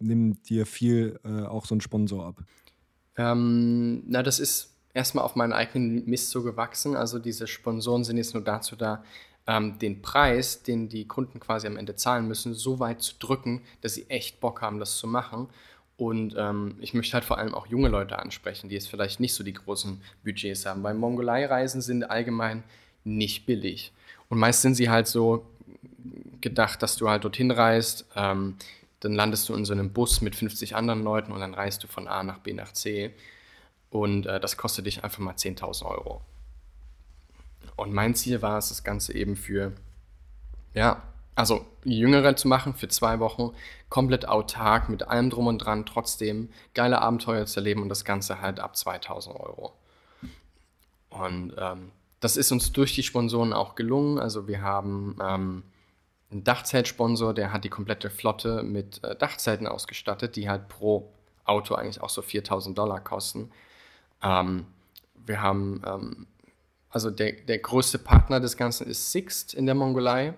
[0.00, 2.42] nimmt dir viel äh, auch so ein Sponsor ab?
[3.16, 6.96] Ähm, na, das ist erstmal auf meinen eigenen Mist so gewachsen.
[6.96, 9.04] Also diese Sponsoren sind jetzt nur dazu da,
[9.46, 13.62] ähm, den Preis, den die Kunden quasi am Ende zahlen müssen, so weit zu drücken,
[13.80, 15.48] dass sie echt Bock haben, das zu machen.
[15.96, 19.34] Und ähm, ich möchte halt vor allem auch junge Leute ansprechen, die jetzt vielleicht nicht
[19.34, 22.62] so die großen Budgets haben, weil Mongolei-Reisen sind allgemein
[23.04, 23.92] nicht billig.
[24.28, 25.44] Und meist sind sie halt so
[26.40, 28.56] gedacht, dass du halt dorthin reist, ähm,
[29.00, 31.88] dann landest du in so einem Bus mit 50 anderen Leuten und dann reist du
[31.88, 33.14] von A nach B nach C.
[33.90, 36.20] Und äh, das kostet dich einfach mal 10.000 Euro.
[37.76, 39.72] Und mein Ziel war es, das Ganze eben für,
[40.74, 41.02] ja,
[41.34, 43.52] also Jüngere zu machen für zwei Wochen,
[43.88, 48.42] komplett autark, mit allem drum und dran, trotzdem geile Abenteuer zu erleben und das Ganze
[48.42, 49.72] halt ab 2000 Euro.
[51.08, 54.18] Und ähm, das ist uns durch die Sponsoren auch gelungen.
[54.18, 55.62] Also wir haben ähm,
[56.32, 61.12] ein Dachzeltsponsor, der hat die komplette Flotte mit äh, Dachzelten ausgestattet, die halt pro
[61.44, 63.50] Auto eigentlich auch so 4000 Dollar kosten.
[64.22, 64.66] Ähm,
[65.26, 66.26] wir haben, ähm,
[66.88, 70.34] also der, der größte Partner des Ganzen ist Sixt in der Mongolei.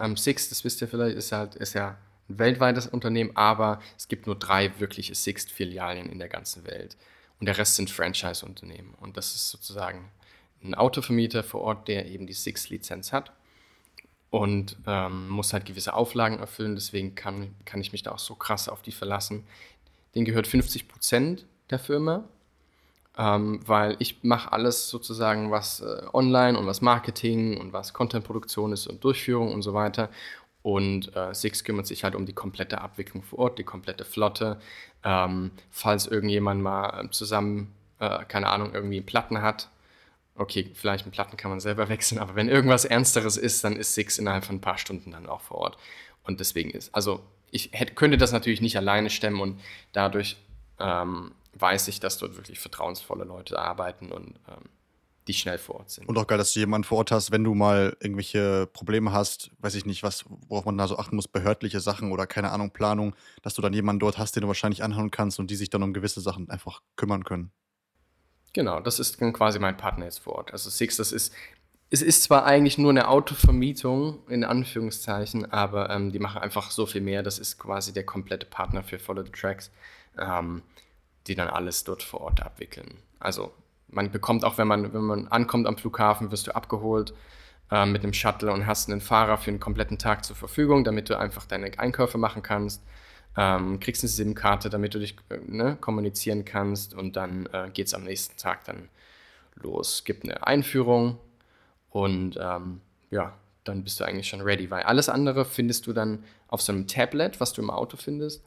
[0.00, 1.98] Ähm, Sixt, das wisst ihr vielleicht, ist, halt, ist ja
[2.30, 6.96] ein weltweites Unternehmen, aber es gibt nur drei wirkliche Sixt-Filialen in der ganzen Welt.
[7.38, 8.94] Und der Rest sind Franchise-Unternehmen.
[9.00, 10.10] Und das ist sozusagen
[10.62, 13.32] ein Autovermieter vor Ort, der eben die Sixt-Lizenz hat
[14.32, 16.74] und ähm, muss halt gewisse Auflagen erfüllen.
[16.74, 19.44] Deswegen kann, kann ich mich da auch so krass auf die verlassen.
[20.14, 22.24] Den gehört 50 Prozent der Firma,
[23.18, 28.72] ähm, weil ich mache alles sozusagen, was äh, online und was Marketing und was Contentproduktion
[28.72, 30.08] ist und Durchführung und so weiter.
[30.62, 34.58] Und äh, Six kümmert sich halt um die komplette Abwicklung vor Ort, die komplette Flotte.
[35.04, 39.68] Ähm, falls irgendjemand mal zusammen, äh, keine Ahnung, irgendwie Platten hat,
[40.34, 43.94] okay, vielleicht einen Platten kann man selber wechseln, aber wenn irgendwas Ernsteres ist, dann ist
[43.94, 45.78] Six innerhalb von ein paar Stunden dann auch vor Ort.
[46.24, 49.60] Und deswegen ist, also ich hätte, könnte das natürlich nicht alleine stemmen und
[49.92, 50.36] dadurch
[50.78, 54.68] ähm, weiß ich, dass dort wirklich vertrauensvolle Leute arbeiten und ähm,
[55.28, 56.08] die schnell vor Ort sind.
[56.08, 59.50] Und auch geil, dass du jemanden vor Ort hast, wenn du mal irgendwelche Probleme hast,
[59.60, 62.70] weiß ich nicht, was, worauf man da so achten muss, behördliche Sachen oder keine Ahnung,
[62.72, 65.70] Planung, dass du dann jemanden dort hast, den du wahrscheinlich anhören kannst und die sich
[65.70, 67.52] dann um gewisse Sachen einfach kümmern können.
[68.52, 70.52] Genau, das ist quasi mein Partner jetzt vor Ort.
[70.52, 71.34] Also Six, das ist,
[71.90, 76.86] es ist zwar eigentlich nur eine Autovermietung, in Anführungszeichen, aber ähm, die machen einfach so
[76.86, 77.22] viel mehr.
[77.22, 79.70] Das ist quasi der komplette Partner für Follow the Tracks,
[80.18, 80.62] ähm,
[81.26, 82.98] die dann alles dort vor Ort abwickeln.
[83.20, 83.52] Also
[83.88, 87.14] man bekommt auch, wenn man, wenn man ankommt am Flughafen, wirst du abgeholt
[87.70, 91.08] äh, mit einem Shuttle und hast einen Fahrer für einen kompletten Tag zur Verfügung, damit
[91.10, 92.82] du einfach deine Einkäufe machen kannst.
[93.36, 97.86] Ähm, kriegst eine SIM-Karte, damit du dich äh, ne, kommunizieren kannst und dann äh, geht
[97.86, 98.88] es am nächsten Tag dann
[99.56, 100.04] los.
[100.04, 101.18] Gibt eine Einführung
[101.90, 106.24] und ähm, ja, dann bist du eigentlich schon ready, weil alles andere findest du dann
[106.48, 108.44] auf so einem Tablet, was du im Auto findest.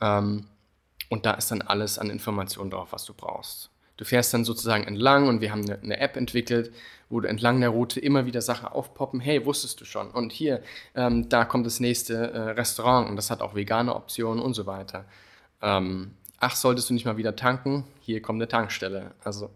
[0.00, 0.46] Ähm,
[1.10, 3.70] und da ist dann alles an Informationen drauf, was du brauchst.
[3.96, 6.72] Du fährst dann sozusagen entlang und wir haben eine, eine, App entwickelt,
[7.14, 9.20] wo du entlang der Route immer wieder Sachen aufpoppen.
[9.20, 10.10] Hey, wusstest du schon?
[10.10, 10.64] Und hier,
[10.96, 14.66] ähm, da kommt das nächste äh, Restaurant und das hat auch vegane Optionen und so
[14.66, 15.04] weiter.
[15.62, 17.84] Ähm, ach, solltest du nicht mal wieder tanken?
[18.00, 19.12] Hier kommt eine Tankstelle.
[19.22, 19.50] Also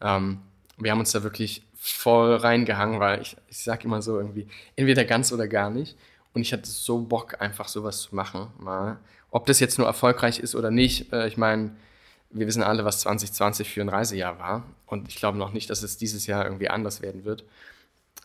[0.00, 0.38] ähm,
[0.78, 4.46] wir haben uns da wirklich voll reingehangen, weil ich, ich sage immer so irgendwie,
[4.76, 5.96] entweder ganz oder gar nicht.
[6.32, 8.52] Und ich hatte so Bock, einfach sowas zu machen.
[8.56, 8.98] Mal.
[9.32, 11.72] Ob das jetzt nur erfolgreich ist oder nicht, äh, ich meine,
[12.30, 14.64] wir wissen alle, was 2020 für ein Reisejahr war.
[14.86, 17.44] Und ich glaube noch nicht, dass es dieses Jahr irgendwie anders werden wird.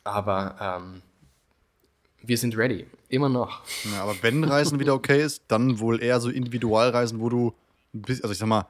[0.03, 1.01] Aber ähm,
[2.21, 2.85] wir sind ready.
[3.09, 3.61] Immer noch.
[3.91, 7.53] Ja, aber wenn Reisen wieder okay ist, dann wohl eher so Individualreisen, wo du,
[8.07, 8.67] also ich sag mal,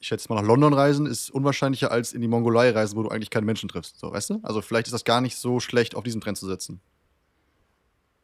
[0.00, 3.08] ich schätze mal nach London reisen ist unwahrscheinlicher als in die Mongolei reisen, wo du
[3.08, 3.98] eigentlich keine Menschen triffst.
[3.98, 4.40] So, weißt du?
[4.42, 6.80] Also vielleicht ist das gar nicht so schlecht, auf diesen Trend zu setzen.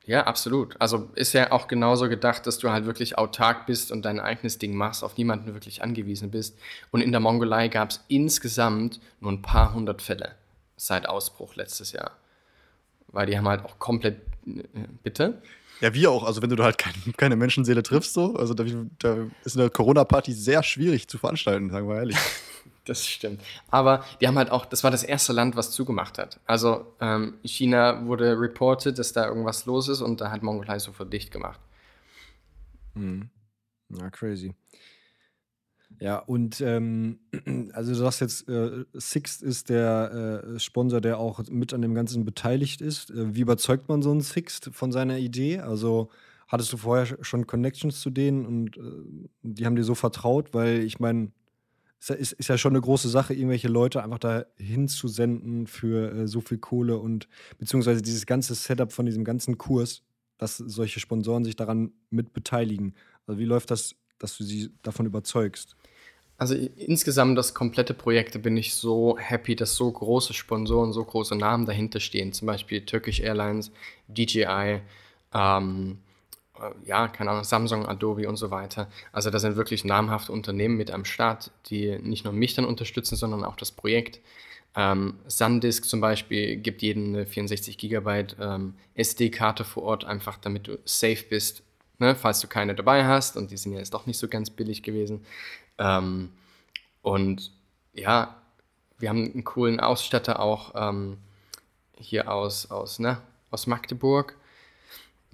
[0.06, 0.74] Ja, absolut.
[0.80, 4.58] Also ist ja auch genauso gedacht, dass du halt wirklich autark bist und dein eigenes
[4.58, 6.58] Ding machst, auf niemanden wirklich angewiesen bist.
[6.90, 10.34] Und in der Mongolei gab es insgesamt nur ein paar hundert Fälle
[10.76, 12.12] seit Ausbruch letztes Jahr.
[13.08, 14.20] Weil die haben halt auch komplett.
[14.46, 14.62] Äh,
[15.02, 15.42] bitte?
[15.80, 16.24] Ja, wir auch.
[16.24, 18.64] Also, wenn du halt kein, keine Menschenseele triffst, so, also da,
[18.98, 22.16] da ist eine Corona-Party sehr schwierig zu veranstalten, sagen wir ehrlich.
[22.90, 23.40] Das stimmt.
[23.70, 26.40] Aber die haben halt auch, das war das erste Land, was zugemacht hat.
[26.44, 31.12] Also ähm, China wurde reported, dass da irgendwas los ist und da hat Mongolei sofort
[31.12, 31.60] dicht gemacht.
[32.94, 33.30] Mhm.
[33.90, 34.56] Na, crazy.
[36.00, 37.20] Ja, und ähm,
[37.74, 41.94] also du sagst jetzt, äh, Sixt ist der äh, Sponsor, der auch mit an dem
[41.94, 43.12] Ganzen beteiligt ist.
[43.12, 45.60] Äh, wie überzeugt man so einen Sixt von seiner Idee?
[45.60, 46.10] Also
[46.48, 48.80] hattest du vorher schon Connections zu denen und äh,
[49.42, 50.52] die haben dir so vertraut?
[50.54, 51.30] Weil ich meine,
[52.08, 56.40] ist, ist, ja schon eine große Sache, irgendwelche Leute einfach da hinzusenden für äh, so
[56.40, 60.02] viel Kohle und beziehungsweise dieses ganze Setup von diesem ganzen Kurs,
[60.38, 62.94] dass solche Sponsoren sich daran mit beteiligen.
[63.26, 65.76] Also wie läuft das, dass du sie davon überzeugst?
[66.38, 71.36] Also insgesamt das komplette Projekt bin ich so happy, dass so große Sponsoren, so große
[71.36, 72.32] Namen dahinter stehen.
[72.32, 73.70] Zum Beispiel Turkish Airlines,
[74.08, 74.80] DJI,
[75.34, 76.09] ähm, äh,
[76.84, 78.88] ja, keine Ahnung, Samsung, Adobe und so weiter.
[79.12, 83.16] Also da sind wirklich namhafte Unternehmen mit am Start, die nicht nur mich dann unterstützen,
[83.16, 84.20] sondern auch das Projekt.
[84.76, 90.68] Ähm, SanDisk zum Beispiel gibt jedem eine 64 Gigabyte ähm, SD-Karte vor Ort, einfach damit
[90.68, 91.62] du safe bist,
[91.98, 93.36] ne, falls du keine dabei hast.
[93.36, 95.24] Und die sind ja jetzt doch nicht so ganz billig gewesen.
[95.78, 96.30] Ähm,
[97.02, 97.52] und
[97.94, 98.36] ja,
[98.98, 101.16] wir haben einen coolen Ausstatter auch ähm,
[101.96, 103.20] hier aus, aus, ne,
[103.50, 104.36] aus Magdeburg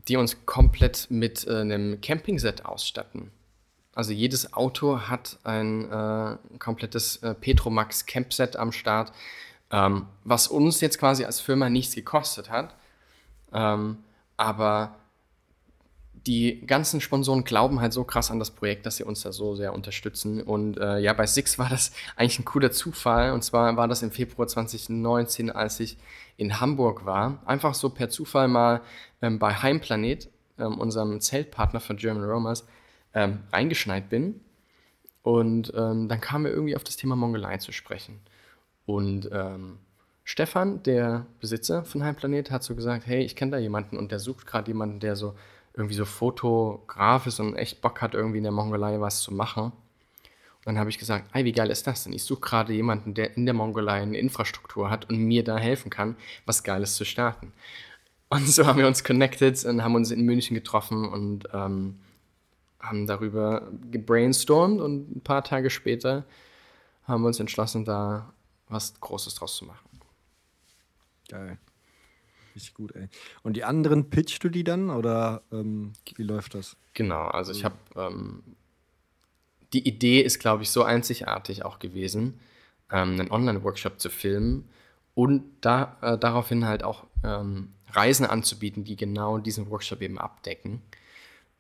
[0.08, 3.30] die uns komplett mit äh, einem Campingset ausstatten.
[3.94, 9.12] Also jedes Auto hat ein äh, komplettes äh, Petromax Campset am Start,
[9.70, 12.74] ähm, was uns jetzt quasi als Firma nichts gekostet hat.
[13.52, 13.98] Ähm,
[14.36, 14.96] aber
[16.26, 19.54] die ganzen Sponsoren glauben halt so krass an das Projekt, dass sie uns da so
[19.54, 20.42] sehr unterstützen.
[20.42, 23.32] Und äh, ja, bei Six war das eigentlich ein cooler Zufall.
[23.32, 25.96] Und zwar war das im Februar 2019, als ich
[26.36, 27.42] in Hamburg war.
[27.46, 28.80] Einfach so per Zufall mal
[29.22, 32.66] ähm, bei Heimplanet, ähm, unserem Zeltpartner von German Romers,
[33.14, 34.40] ähm, reingeschneit bin.
[35.22, 38.20] Und ähm, dann kamen wir irgendwie auf das Thema Mongolei zu sprechen.
[38.84, 39.78] Und ähm,
[40.24, 44.18] Stefan, der Besitzer von Heimplanet, hat so gesagt, hey, ich kenne da jemanden und der
[44.18, 45.34] sucht gerade jemanden, der so
[45.76, 49.64] irgendwie so Fotograf ist und echt Bock hat, irgendwie in der Mongolei was zu machen.
[49.64, 52.12] Und dann habe ich gesagt, ey, wie geil ist das denn?
[52.12, 55.90] Ich suche gerade jemanden, der in der Mongolei eine Infrastruktur hat und mir da helfen
[55.90, 57.52] kann, was Geiles zu starten.
[58.28, 62.00] Und so haben wir uns connected und haben uns in München getroffen und ähm,
[62.80, 66.24] haben darüber gebrainstormt und ein paar Tage später
[67.04, 68.32] haben wir uns entschlossen, da
[68.68, 69.88] was Großes draus zu machen.
[71.28, 71.58] Geil.
[72.56, 73.08] Richtig gut, ey.
[73.42, 76.76] Und die anderen pitchst du die dann oder ähm, wie läuft das?
[76.94, 78.42] Genau, also ich habe ähm,
[79.74, 82.40] die Idee ist, glaube ich, so einzigartig auch gewesen,
[82.90, 84.70] ähm, einen Online-Workshop zu filmen
[85.14, 90.80] und da, äh, daraufhin halt auch ähm, Reisen anzubieten, die genau diesen Workshop eben abdecken.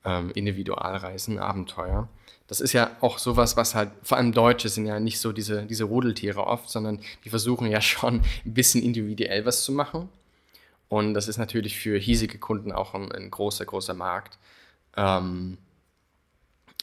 [0.02, 2.08] Ähm, Individualreisen, Abenteuer.
[2.46, 5.66] Das ist ja auch sowas, was halt, vor allem Deutsche sind ja nicht so diese,
[5.66, 10.08] diese Rudeltiere oft, sondern die versuchen ja schon ein bisschen individuell was zu machen.
[10.88, 14.38] Und das ist natürlich für hiesige Kunden auch ein, ein großer, großer Markt.
[14.96, 15.58] Ähm,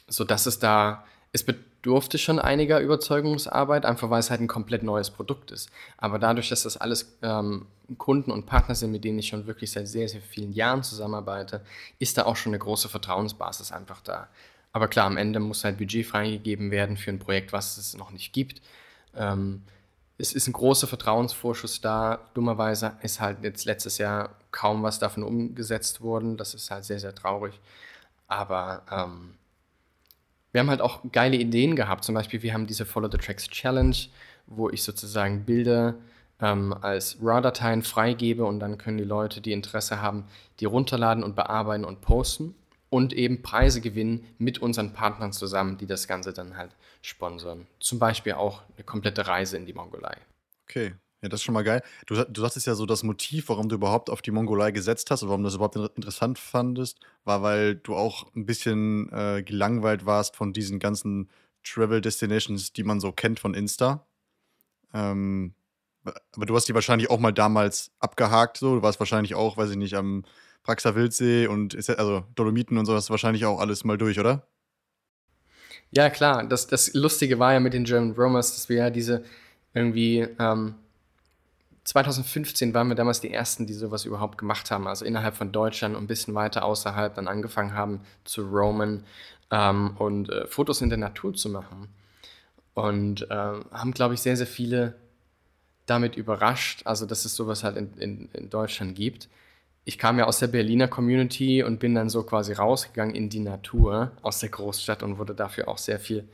[0.07, 4.83] so dass es da, es bedurfte schon einiger Überzeugungsarbeit, einfach weil es halt ein komplett
[4.83, 5.69] neues Produkt ist.
[5.97, 7.65] Aber dadurch, dass das alles ähm,
[7.97, 11.61] Kunden und Partner sind, mit denen ich schon wirklich seit sehr, sehr vielen Jahren zusammenarbeite,
[11.99, 14.27] ist da auch schon eine große Vertrauensbasis einfach da.
[14.71, 18.11] Aber klar, am Ende muss halt Budget freigegeben werden für ein Projekt, was es noch
[18.11, 18.61] nicht gibt.
[19.15, 19.63] Ähm,
[20.17, 22.19] es ist ein großer Vertrauensvorschuss da.
[22.33, 26.37] Dummerweise ist halt jetzt letztes Jahr kaum was davon umgesetzt worden.
[26.37, 27.59] Das ist halt sehr, sehr traurig.
[28.27, 29.35] Aber ähm,
[30.51, 32.03] wir haben halt auch geile Ideen gehabt.
[32.03, 33.95] Zum Beispiel, wir haben diese Follow the Tracks Challenge,
[34.45, 35.95] wo ich sozusagen Bilder
[36.39, 40.25] ähm, als RAW-Dateien freigebe und dann können die Leute, die Interesse haben,
[40.59, 42.55] die runterladen und bearbeiten und posten
[42.93, 47.65] und eben Preise gewinnen mit unseren Partnern zusammen, die das Ganze dann halt sponsern.
[47.79, 50.15] Zum Beispiel auch eine komplette Reise in die Mongolei.
[50.69, 51.81] Okay, ja, das ist schon mal geil.
[52.05, 55.23] Du, du sagtest ja so, das Motiv, warum du überhaupt auf die Mongolei gesetzt hast
[55.23, 60.05] und warum du das überhaupt interessant fandest, war, weil du auch ein bisschen äh, gelangweilt
[60.05, 61.31] warst von diesen ganzen
[61.63, 64.05] Travel Destinations, die man so kennt von Insta.
[64.93, 65.55] Ähm,
[66.35, 68.75] aber du hast die wahrscheinlich auch mal damals abgehakt, so.
[68.75, 70.25] Du warst wahrscheinlich auch, weiß ich nicht, am
[70.63, 74.47] Praxer Wildsee und also Dolomiten und sowas wahrscheinlich auch alles mal durch, oder?
[75.91, 76.43] Ja, klar.
[76.43, 79.23] Das, das Lustige war ja mit den German Romers, dass wir ja diese
[79.73, 80.75] irgendwie ähm,
[81.83, 84.87] 2015 waren wir damals die Ersten, die sowas überhaupt gemacht haben.
[84.87, 89.03] Also innerhalb von Deutschland und ein bisschen weiter außerhalb dann angefangen haben zu roamen
[89.51, 91.89] ähm, und äh, Fotos in der Natur zu machen.
[92.73, 94.95] Und äh, haben, glaube ich, sehr, sehr viele
[95.85, 99.27] damit überrascht, also dass es sowas halt in, in, in Deutschland gibt.
[99.85, 103.39] Ich kam ja aus der Berliner Community und bin dann so quasi rausgegangen in die
[103.39, 106.27] Natur aus der Großstadt und wurde dafür auch sehr viel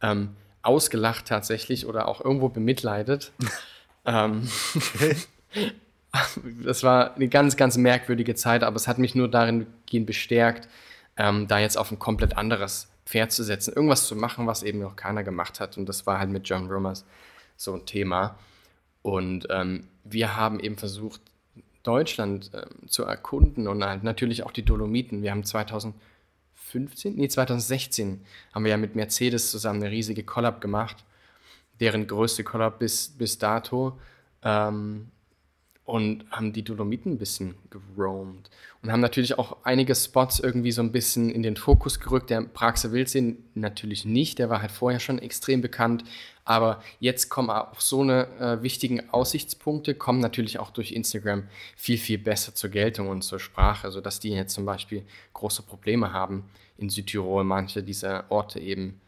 [0.00, 3.32] ähm, ausgelacht tatsächlich oder auch irgendwo bemitleidet.
[4.04, 4.48] ähm,
[6.64, 10.68] das war eine ganz, ganz merkwürdige Zeit, aber es hat mich nur darin bestärkt,
[11.16, 14.78] ähm, da jetzt auf ein komplett anderes Pferd zu setzen, irgendwas zu machen, was eben
[14.78, 15.76] noch keiner gemacht hat.
[15.76, 17.04] Und das war halt mit John Rumors
[17.56, 18.38] so ein Thema.
[19.02, 21.20] Und ähm, wir haben eben versucht,
[21.82, 25.22] Deutschland ähm, zu erkunden und halt natürlich auch die Dolomiten.
[25.22, 31.04] Wir haben 2015, nee, 2016 haben wir ja mit Mercedes zusammen eine riesige Collab gemacht,
[31.80, 33.98] deren größte Collab bis, bis dato.
[34.42, 35.10] Ähm,
[35.92, 38.48] und haben die Dolomiten ein bisschen geroamt
[38.80, 42.30] und haben natürlich auch einige Spots irgendwie so ein bisschen in den Fokus gerückt.
[42.30, 46.04] Der Praxer Wildsee natürlich nicht, der war halt vorher schon extrem bekannt,
[46.46, 51.98] aber jetzt kommen auch so eine äh, wichtigen Aussichtspunkte, kommen natürlich auch durch Instagram viel,
[51.98, 56.44] viel besser zur Geltung und zur Sprache, sodass die jetzt zum Beispiel große Probleme haben,
[56.78, 58.98] in Südtirol manche dieser Orte eben,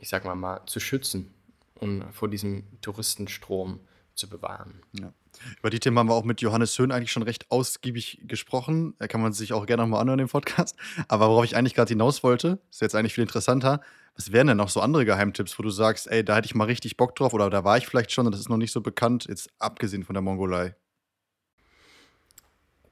[0.00, 1.32] ich sag mal mal, zu schützen
[1.78, 3.78] und vor diesem Touristenstrom
[4.16, 4.82] zu bewahren.
[4.98, 5.12] Ja.
[5.58, 8.94] Über die Themen haben wir auch mit Johannes Höhn eigentlich schon recht ausgiebig gesprochen.
[8.98, 10.76] Da kann man sich auch gerne nochmal anhören im Podcast.
[11.08, 13.80] Aber worauf ich eigentlich gerade hinaus wollte, ist jetzt eigentlich viel interessanter.
[14.14, 16.64] Was wären denn noch so andere Geheimtipps, wo du sagst, ey, da hätte ich mal
[16.64, 18.82] richtig Bock drauf oder da war ich vielleicht schon und das ist noch nicht so
[18.82, 20.74] bekannt, jetzt abgesehen von der Mongolei?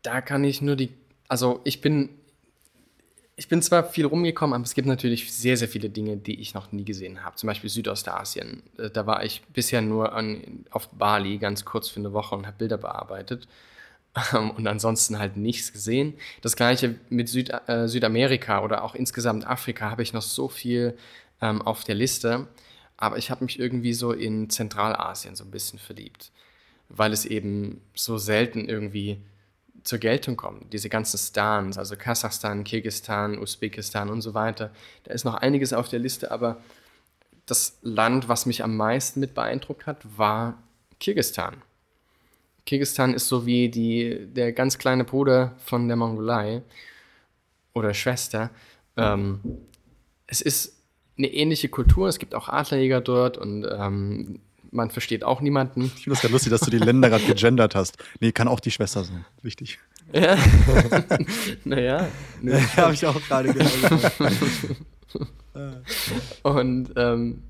[0.02, 0.94] Da kann ich nur die,
[1.28, 2.19] also ich bin
[3.40, 6.52] ich bin zwar viel rumgekommen, aber es gibt natürlich sehr, sehr viele Dinge, die ich
[6.52, 7.36] noch nie gesehen habe.
[7.36, 8.62] Zum Beispiel Südostasien.
[8.76, 12.46] Äh, da war ich bisher nur an, auf Bali ganz kurz für eine Woche und
[12.46, 13.48] habe Bilder bearbeitet.
[14.32, 16.18] Und ansonsten halt nichts gesehen.
[16.42, 20.98] Das gleiche mit Süd, äh, Südamerika oder auch insgesamt Afrika habe ich noch so viel
[21.40, 22.46] ähm, auf der Liste.
[22.98, 26.30] Aber ich habe mich irgendwie so in Zentralasien so ein bisschen verliebt,
[26.90, 29.22] weil es eben so selten irgendwie
[29.84, 30.66] zur Geltung kommen.
[30.72, 34.70] Diese ganzen Stans, also Kasachstan, Kirgistan, Usbekistan und so weiter.
[35.04, 36.58] Da ist noch einiges auf der Liste, aber
[37.46, 40.58] das Land, was mich am meisten mit beeindruckt hat, war
[40.98, 41.62] Kirgistan.
[42.66, 46.62] Kirgistan ist so wie die, der ganz kleine Bruder von der Mongolei
[47.72, 48.50] oder Schwester.
[48.96, 49.40] Ähm,
[50.26, 50.76] es ist
[51.18, 55.84] eine ähnliche Kultur, es gibt auch Adlerjäger dort und ähm, man versteht auch niemanden.
[55.84, 57.98] Ich finde es gerade lustig, dass du die Länder gerade gegendert hast.
[58.20, 59.24] Nee, kann auch die Schwester sein.
[59.42, 59.78] Wichtig.
[60.12, 60.36] Ja.
[61.64, 62.08] naja.
[62.40, 64.12] Nee, habe ich auch gerade gehört.
[66.42, 67.42] Und ähm,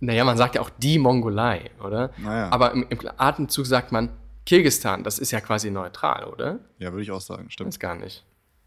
[0.00, 2.12] naja, man sagt ja auch die Mongolei, oder?
[2.18, 2.50] Naja.
[2.50, 4.10] Aber im, im Atemzug sagt man
[4.46, 6.60] Kirgistan, das ist ja quasi neutral, oder?
[6.78, 7.68] Ja, würde ich auch sagen, stimmt.
[7.68, 8.24] Das gar nicht.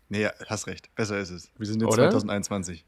[0.10, 0.94] Nee, hast recht.
[0.96, 1.50] Besser ist es.
[1.58, 2.10] Wir sind jetzt Oder?
[2.10, 2.86] 2021.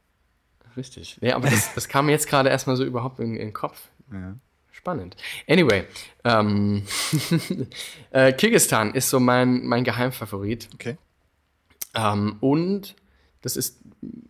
[0.75, 1.17] Richtig.
[1.21, 3.89] Nee, aber das, das kam mir jetzt gerade erstmal so überhaupt in, in den Kopf.
[4.13, 4.35] Ja.
[4.71, 5.15] Spannend.
[5.47, 5.83] Anyway,
[6.23, 6.83] ähm,
[8.11, 10.67] äh, Kirgistan ist so mein, mein Geheimfavorit.
[10.73, 10.97] Okay.
[11.93, 12.95] Ähm, und
[13.41, 13.79] das ist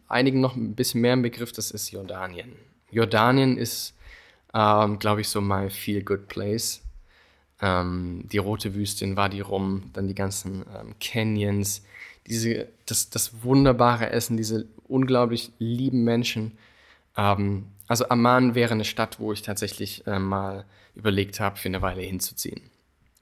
[0.07, 2.53] einigen noch ein bisschen mehr im Begriff, das ist Jordanien.
[2.91, 3.95] Jordanien ist,
[4.53, 6.81] ähm, glaube ich, so my feel good place.
[7.61, 11.83] Ähm, die rote Wüste in Wadi Rum, dann die ganzen ähm, Canyons,
[12.27, 16.57] diese, das, das wunderbare Essen, diese unglaublich lieben Menschen.
[17.15, 20.65] Ähm, also Amman wäre eine Stadt, wo ich tatsächlich äh, mal
[20.95, 22.61] überlegt habe, für eine Weile hinzuziehen.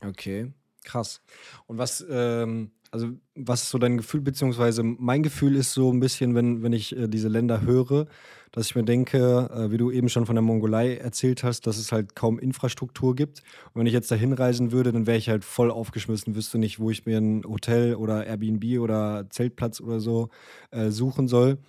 [0.05, 0.51] Okay,
[0.83, 1.21] krass.
[1.67, 5.99] Und was, ähm, also was ist so dein Gefühl, beziehungsweise mein Gefühl ist so ein
[5.99, 8.07] bisschen, wenn, wenn ich äh, diese Länder höre,
[8.51, 11.77] dass ich mir denke, äh, wie du eben schon von der Mongolei erzählt hast, dass
[11.77, 13.41] es halt kaum Infrastruktur gibt.
[13.73, 16.79] Und wenn ich jetzt da hinreisen würde, dann wäre ich halt voll aufgeschmissen, wüsste nicht,
[16.79, 20.29] wo ich mir ein Hotel oder Airbnb oder Zeltplatz oder so
[20.71, 21.59] äh, suchen soll.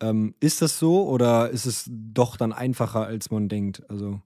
[0.00, 3.82] Ähm, ist das so oder ist es doch dann einfacher, als man denkt?
[3.88, 4.20] Also.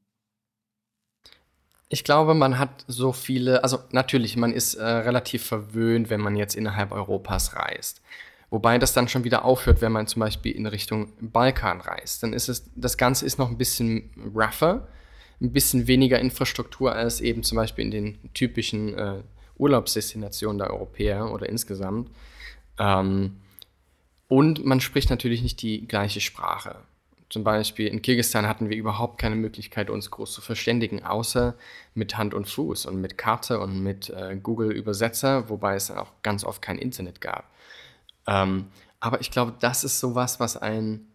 [1.88, 6.36] Ich glaube, man hat so viele, also natürlich, man ist äh, relativ verwöhnt, wenn man
[6.36, 8.02] jetzt innerhalb Europas reist.
[8.50, 12.22] Wobei das dann schon wieder aufhört, wenn man zum Beispiel in Richtung Balkan reist.
[12.22, 14.88] Dann ist es, das Ganze ist noch ein bisschen rougher,
[15.40, 19.22] ein bisschen weniger Infrastruktur als eben zum Beispiel in den typischen äh,
[19.58, 22.10] Urlaubsdestinationen der Europäer oder insgesamt.
[22.78, 23.36] Ähm,
[24.28, 26.76] und man spricht natürlich nicht die gleiche Sprache.
[27.30, 31.54] Zum Beispiel in Kirgisistan hatten wir überhaupt keine Möglichkeit, uns groß zu verständigen, außer
[31.94, 36.44] mit Hand und Fuß und mit Karte und mit äh, Google-Übersetzer, wobei es auch ganz
[36.44, 37.50] oft kein Internet gab.
[38.26, 38.66] Ähm,
[39.00, 41.06] aber ich glaube, das ist sowas, was einen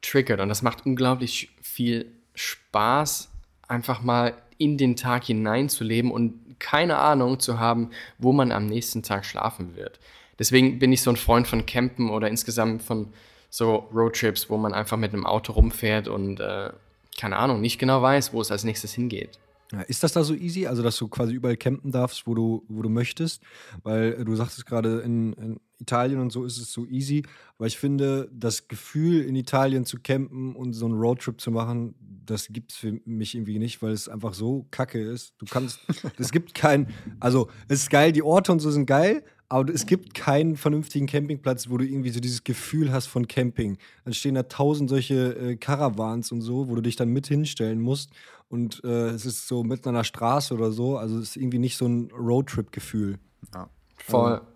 [0.00, 3.30] triggert und das macht unglaublich viel Spaß,
[3.68, 9.02] einfach mal in den Tag hineinzuleben und keine Ahnung zu haben, wo man am nächsten
[9.02, 10.00] Tag schlafen wird.
[10.38, 13.08] Deswegen bin ich so ein Freund von Campen oder insgesamt von
[13.50, 16.70] so Roadtrips, wo man einfach mit einem Auto rumfährt und äh,
[17.16, 19.38] keine Ahnung, nicht genau weiß, wo es als nächstes hingeht.
[19.72, 22.64] Ja, ist das da so easy, also dass du quasi überall campen darfst, wo du,
[22.68, 23.42] wo du möchtest?
[23.82, 27.24] Weil äh, du sagtest gerade, in, in, Italien und so ist es so easy.
[27.58, 31.94] Aber ich finde, das Gefühl, in Italien zu campen und so einen Roadtrip zu machen,
[32.24, 35.34] das gibt es für mich irgendwie nicht, weil es einfach so kacke ist.
[35.38, 35.80] Du kannst,
[36.18, 36.88] es gibt keinen,
[37.20, 41.06] also es ist geil, die Orte und so sind geil, aber es gibt keinen vernünftigen
[41.06, 43.78] Campingplatz, wo du irgendwie so dieses Gefühl hast von Camping.
[44.04, 47.80] Dann stehen da tausend solche äh, Caravans und so, wo du dich dann mit hinstellen
[47.80, 48.10] musst.
[48.48, 50.98] Und äh, es ist so mitten an der Straße oder so.
[50.98, 53.20] Also es ist irgendwie nicht so ein Roadtrip-Gefühl.
[53.54, 53.70] Ja.
[53.96, 54.32] Voll.
[54.32, 54.50] Also, so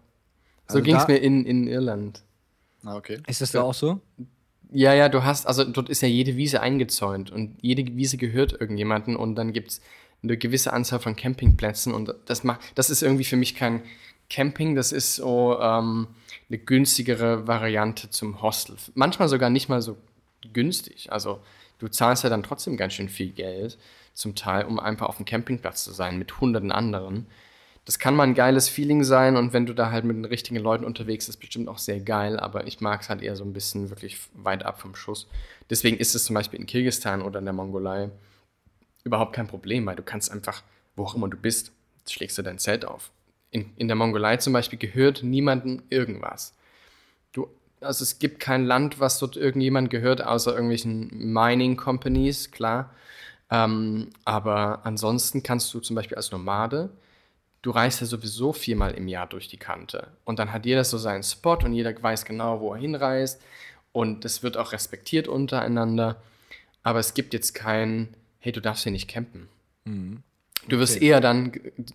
[0.67, 2.25] also ging es mir in, in Irland.
[2.83, 3.19] Ah, okay.
[3.29, 4.01] Ist das da auch so?
[4.73, 8.61] Ja, ja, du hast, also dort ist ja jede Wiese eingezäunt und jede Wiese gehört
[8.61, 9.81] irgendjemandem und dann gibt es
[10.25, 13.83] eine gewisse Anzahl von Campingplätzen und das macht, das ist irgendwie für mich kein,
[14.31, 16.09] Camping, das ist so ähm,
[16.49, 18.77] eine günstigere Variante zum Hostel.
[18.95, 19.97] Manchmal sogar nicht mal so
[20.53, 21.11] günstig.
[21.11, 21.41] Also
[21.79, 23.79] du zahlst ja dann trotzdem ganz schön viel Geld
[24.13, 27.27] zum Teil, um einfach auf dem Campingplatz zu sein mit hunderten anderen.
[27.85, 30.59] Das kann mal ein geiles Feeling sein und wenn du da halt mit den richtigen
[30.59, 33.55] Leuten unterwegs bist, bestimmt auch sehr geil, aber ich mag es halt eher so ein
[33.55, 35.27] bisschen wirklich weit ab vom Schuss.
[35.71, 38.11] Deswegen ist es zum Beispiel in Kirgisistan oder in der Mongolei
[39.05, 40.63] überhaupt kein Problem, weil du kannst einfach,
[40.97, 41.73] wo auch immer du bist,
[42.07, 43.11] schlägst du dein Zelt auf
[43.51, 46.55] in, in der Mongolei zum Beispiel gehört niemandem irgendwas.
[47.33, 47.49] Du,
[47.81, 52.95] also es gibt kein Land, was dort irgendjemand gehört, außer irgendwelchen Mining Companies, klar.
[53.51, 56.91] Ähm, aber ansonsten kannst du zum Beispiel als Nomade,
[57.63, 60.09] du reist ja sowieso viermal im Jahr durch die Kante.
[60.25, 63.41] Und dann hat jeder so seinen Spot und jeder weiß genau, wo er hinreist.
[63.93, 66.21] Und es wird auch respektiert untereinander.
[66.83, 69.49] Aber es gibt jetzt kein, hey, du darfst hier nicht campen.
[69.85, 70.23] Mhm.
[70.67, 71.07] Du wirst okay.
[71.07, 71.53] eher dann,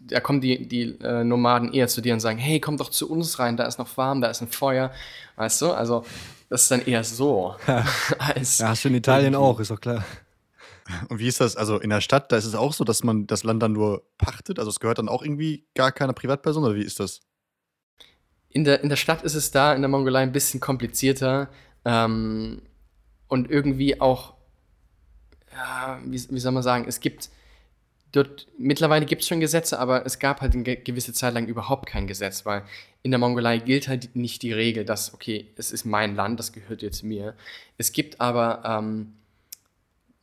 [0.08, 3.10] da kommen die, die äh, Nomaden eher zu dir und sagen, hey, komm doch zu
[3.10, 4.92] uns rein, da ist noch warm, da ist ein Feuer.
[5.36, 5.72] Weißt du?
[5.72, 6.06] Also,
[6.50, 7.56] das ist dann eher so.
[7.68, 7.86] ja,
[8.20, 10.04] hast du in Italien auch, ist doch klar.
[11.10, 11.56] Und wie ist das?
[11.56, 14.04] Also in der Stadt, da ist es auch so, dass man das Land dann nur
[14.18, 14.60] pachtet?
[14.60, 17.22] Also es gehört dann auch irgendwie gar keiner Privatperson oder wie ist das?
[18.50, 21.50] In der, in der Stadt ist es da, in der Mongolei ein bisschen komplizierter
[21.86, 22.62] ähm,
[23.28, 24.36] und irgendwie auch,
[25.54, 27.30] ja, wie, wie soll man sagen, es gibt
[28.14, 31.88] dort, mittlerweile gibt es schon Gesetze, aber es gab halt eine gewisse Zeit lang überhaupt
[31.88, 32.64] kein Gesetz, weil
[33.02, 36.54] in der Mongolei gilt halt nicht die Regel, dass, okay, es ist mein Land, das
[36.54, 37.36] gehört jetzt mir.
[37.78, 39.14] Es gibt aber, ähm,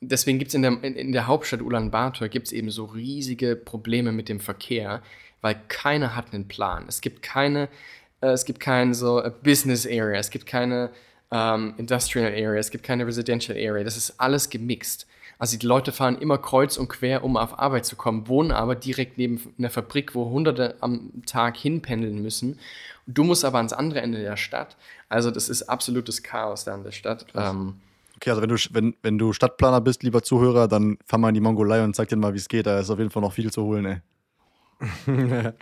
[0.00, 4.12] deswegen gibt es in der, in, der Hauptstadt Ulaanbaatar gibt es eben so riesige Probleme
[4.12, 5.03] mit dem Verkehr,
[5.40, 6.85] weil keiner hat einen Plan.
[6.88, 7.68] Es gibt keine,
[8.20, 10.90] äh, es gibt kein so Business Area, es gibt keine
[11.33, 15.08] ähm, Industrial Area, es gibt keine Residential Area, das ist alles gemixt.
[15.40, 18.74] Also die Leute fahren immer kreuz und quer, um auf Arbeit zu kommen, wohnen aber
[18.74, 22.58] direkt neben einer Fabrik, wo Hunderte am Tag hinpendeln müssen.
[23.06, 24.76] Du musst aber ans andere Ende der Stadt.
[25.08, 27.24] Also das ist absolutes Chaos da in der Stadt.
[27.34, 27.76] Ähm,
[28.16, 31.34] okay, also wenn du, wenn, wenn du Stadtplaner bist, lieber Zuhörer, dann fahr mal in
[31.34, 32.66] die Mongolei und zeig dir mal, wie es geht.
[32.66, 34.00] Da ist auf jeden Fall noch viel zu holen, ey.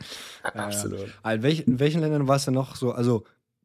[0.54, 1.06] Absolut.
[1.24, 1.30] Ja.
[1.30, 2.90] In, welchen, in welchen Ländern war es denn noch so?
[2.90, 3.22] Also,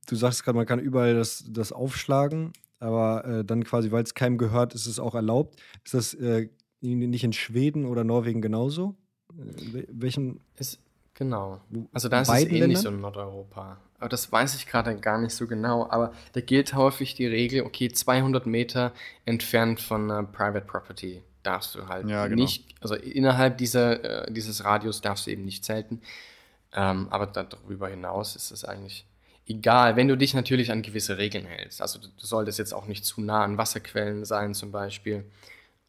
[0.08, 2.54] du sagst gerade, man kann überall das, das aufschlagen
[2.84, 5.60] aber äh, dann quasi, weil es keinem gehört, ist es auch erlaubt.
[5.84, 6.50] Ist das äh,
[6.82, 8.96] nicht in Schweden oder Norwegen genauso?
[9.32, 10.42] Äh, welchen?
[10.56, 10.80] Es,
[11.16, 11.62] Genau.
[11.92, 12.82] Also da ist es ähnlich Ländern?
[12.82, 13.78] so in Nordeuropa.
[14.00, 15.88] Aber das weiß ich gerade gar nicht so genau.
[15.90, 18.94] Aber da gilt häufig die Regel, okay, 200 Meter
[19.26, 22.42] entfernt von uh, Private Property darfst du halt ja, genau.
[22.42, 26.02] nicht, also innerhalb dieser, äh, dieses Radius darfst du eben nicht zelten.
[26.74, 29.06] Ähm, aber darüber hinaus ist es eigentlich
[29.48, 31.82] egal, wenn du dich natürlich an gewisse Regeln hältst.
[31.82, 35.26] Also du, solltest jetzt auch nicht zu nah an Wasserquellen sein zum Beispiel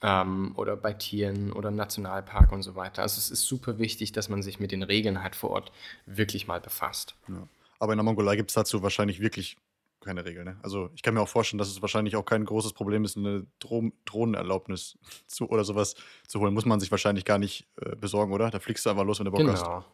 [0.02, 3.02] ähm, oder bei Tieren oder im Nationalpark und so weiter.
[3.02, 5.72] Also es ist super wichtig, dass man sich mit den Regeln halt vor Ort
[6.06, 7.14] wirklich mal befasst.
[7.28, 7.48] Ja.
[7.78, 9.56] Aber in der Mongolei gibt es dazu wahrscheinlich wirklich
[10.00, 10.44] keine Regel.
[10.44, 10.56] Ne?
[10.62, 13.46] Also ich kann mir auch vorstellen, dass es wahrscheinlich auch kein großes Problem ist, eine
[13.58, 15.94] Dro Drohnenerlaubnis zu, oder sowas
[16.28, 16.54] zu holen.
[16.54, 18.50] Muss man sich wahrscheinlich gar nicht äh, besorgen, oder?
[18.50, 19.52] Da fliegst du einfach los, wenn du Bock genau.
[19.52, 19.86] hast.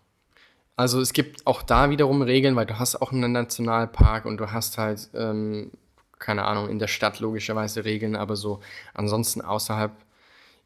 [0.80, 4.50] Also es gibt auch da wiederum Regeln, weil du hast auch einen Nationalpark und du
[4.50, 5.72] hast halt, ähm,
[6.18, 8.60] keine Ahnung, in der Stadt logischerweise Regeln, aber so
[8.94, 9.92] ansonsten außerhalb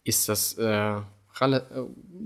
[0.05, 1.01] ist das, äh, äh,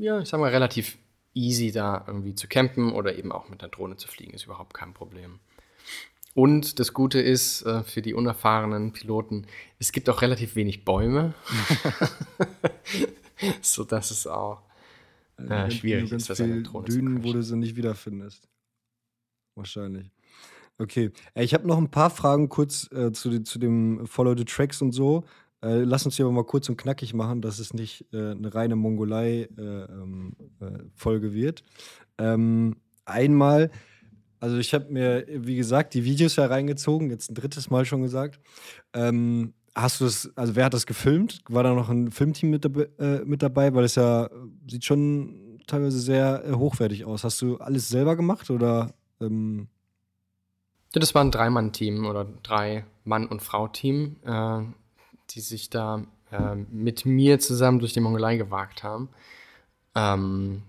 [0.01, 0.99] ja, ich sag mal, relativ
[1.33, 4.75] easy da irgendwie zu campen oder eben auch mit der Drohne zu fliegen, ist überhaupt
[4.75, 5.41] kein Problem.
[6.35, 9.47] Und das Gute ist äh, für die unerfahrenen Piloten,
[9.79, 11.33] es gibt auch relativ wenig Bäume,
[13.63, 14.68] so dass es auch
[15.39, 18.49] äh, schwierig ist, das eine Drohne Dünen, wo du sie nicht wiederfindest.
[19.55, 20.11] Wahrscheinlich.
[20.79, 24.81] Okay, ich habe noch ein paar Fragen kurz äh, zu, zu dem Follow the Tracks
[24.81, 25.25] und so.
[25.61, 28.55] Äh, lass uns hier aber mal kurz und knackig machen, dass es nicht äh, eine
[28.55, 31.65] reine Mongolei-Folge äh, ähm, äh, wird.
[32.19, 33.73] Ähm, einmal,
[34.39, 38.39] also ich habe mir, wie gesagt, die Videos hereingezogen, jetzt ein drittes Mal schon gesagt.
[38.93, 41.43] Ähm, hast du das, also wer hat das gefilmt?
[41.49, 43.75] War da noch ein Filmteam mit, äh, mit dabei?
[43.75, 44.29] Weil es ja
[44.67, 47.25] sieht schon teilweise sehr äh, hochwertig aus.
[47.25, 48.95] Hast du alles selber gemacht oder?
[49.21, 49.69] Ähm
[50.93, 54.61] das war ein Dreimann-Team oder drei Mann- und Frau-Team, äh,
[55.31, 56.03] die sich da
[56.33, 59.11] äh, mit mir zusammen durch die Mongolei gewagt haben.
[59.95, 60.63] Ähm,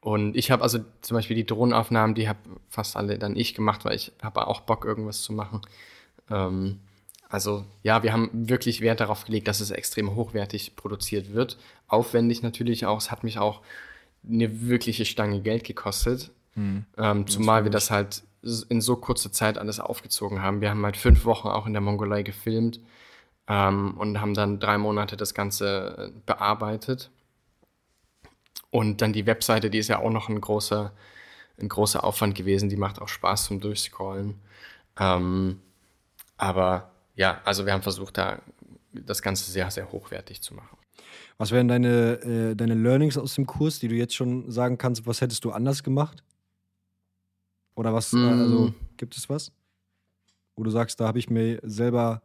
[0.00, 3.84] und ich habe also zum Beispiel die Drohnenaufnahmen, die habe fast alle dann ich gemacht,
[3.84, 5.62] weil ich habe auch Bock, irgendwas zu machen.
[6.28, 6.80] Ähm,
[7.34, 11.58] also ja, wir haben wirklich Wert darauf gelegt, dass es extrem hochwertig produziert wird.
[11.88, 12.98] Aufwendig natürlich auch.
[12.98, 13.60] Es hat mich auch
[14.24, 16.30] eine wirkliche Stange Geld gekostet.
[16.54, 16.84] Mhm.
[16.96, 18.22] Ähm, zumal wir das halt
[18.68, 20.60] in so kurzer Zeit alles aufgezogen haben.
[20.60, 22.78] Wir haben halt fünf Wochen auch in der Mongolei gefilmt
[23.48, 27.10] ähm, und haben dann drei Monate das Ganze bearbeitet.
[28.70, 30.92] Und dann die Webseite, die ist ja auch noch ein großer,
[31.60, 32.68] ein großer Aufwand gewesen.
[32.68, 34.40] Die macht auch Spaß zum Durchscrollen.
[35.00, 35.60] Ähm,
[36.36, 38.40] aber ja, also wir haben versucht, da
[38.92, 40.78] das Ganze sehr, sehr hochwertig zu machen.
[41.36, 45.06] Was wären deine, äh, deine Learnings aus dem Kurs, die du jetzt schon sagen kannst,
[45.06, 46.22] was hättest du anders gemacht?
[47.74, 48.18] Oder was, mm.
[48.18, 49.50] äh, also gibt es was?
[50.54, 52.22] Wo du sagst, da habe ich mir selber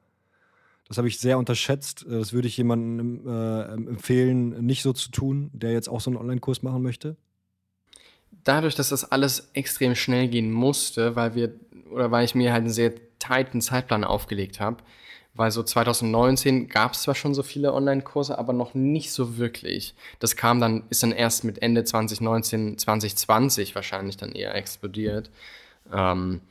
[0.89, 2.05] das habe ich sehr unterschätzt.
[2.05, 6.09] Äh, das würde ich jemandem äh, empfehlen, nicht so zu tun, der jetzt auch so
[6.09, 7.15] einen Online-Kurs machen möchte.
[8.43, 11.53] Dadurch, dass das alles extrem schnell gehen musste, weil wir
[11.91, 14.77] oder weil ich mir halt einen sehr tighten Zeitplan aufgelegt habe,
[15.33, 19.93] weil so 2019 gab es zwar schon so viele Online-Kurse, aber noch nicht so wirklich.
[20.19, 25.29] Das kam dann, ist dann erst mit Ende 2019, 2020 wahrscheinlich dann eher explodiert.
[25.93, 26.41] Ähm,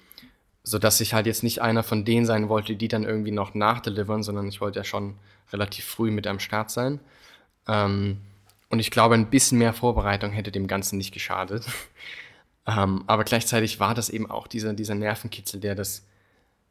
[0.69, 4.23] sodass ich halt jetzt nicht einer von denen sein wollte, die dann irgendwie noch nachdelivern,
[4.23, 5.15] sondern ich wollte ja schon
[5.53, 7.01] relativ früh mit am Start sein.
[7.67, 8.19] Ähm,
[8.69, 11.65] und ich glaube, ein bisschen mehr Vorbereitung hätte dem Ganzen nicht geschadet.
[12.67, 16.05] ähm, aber gleichzeitig war das eben auch dieser, dieser Nervenkitzel, der das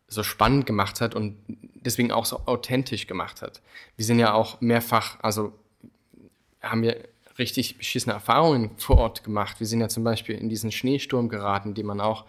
[0.07, 3.61] so spannend gemacht hat und deswegen auch so authentisch gemacht hat.
[3.95, 5.53] Wir sind ja auch mehrfach, also
[6.61, 6.97] haben wir
[7.37, 9.59] richtig beschissene Erfahrungen vor Ort gemacht.
[9.59, 12.25] Wir sind ja zum Beispiel in diesen Schneesturm geraten, den man auch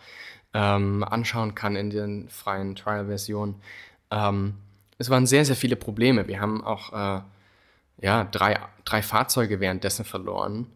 [0.55, 3.57] ähm, anschauen kann in den freien Trial-Versionen.
[4.11, 4.55] Ähm,
[4.99, 6.27] es waren sehr, sehr viele Probleme.
[6.27, 7.23] Wir haben auch äh,
[8.01, 10.67] ja, drei, drei Fahrzeuge währenddessen verloren,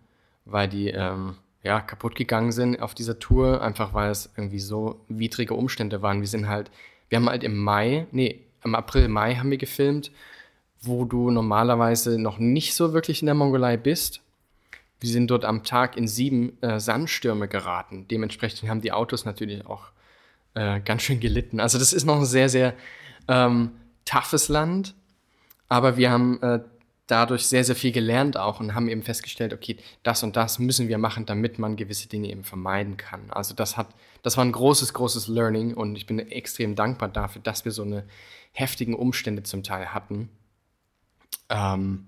[0.45, 5.01] weil die ähm, ja, kaputt gegangen sind auf dieser Tour, einfach weil es irgendwie so
[5.09, 6.21] widrige Umstände waren.
[6.21, 6.71] Wir sind halt,
[7.13, 10.11] wir haben halt im Mai, nee, im April, Mai haben wir gefilmt,
[10.81, 14.23] wo du normalerweise noch nicht so wirklich in der Mongolei bist.
[14.99, 18.09] Wir sind dort am Tag in sieben äh, Sandstürme geraten.
[18.09, 19.89] Dementsprechend haben die Autos natürlich auch
[20.55, 21.61] äh, ganz schön gelitten.
[21.61, 22.73] Also das ist noch ein sehr, sehr
[23.29, 23.73] ähm,
[24.07, 24.95] toughes Land.
[25.69, 26.61] Aber wir haben äh,
[27.13, 30.89] dadurch sehr, sehr viel gelernt auch und haben eben festgestellt, okay, das und das müssen
[30.89, 33.31] wir machen, damit man gewisse Dinge eben vermeiden kann.
[33.31, 33.89] Also das hat,
[34.23, 37.83] das war ein großes, großes Learning und ich bin extrem dankbar dafür, dass wir so
[37.83, 38.05] eine
[38.53, 40.31] heftigen Umstände zum Teil hatten.
[41.51, 42.07] Ähm,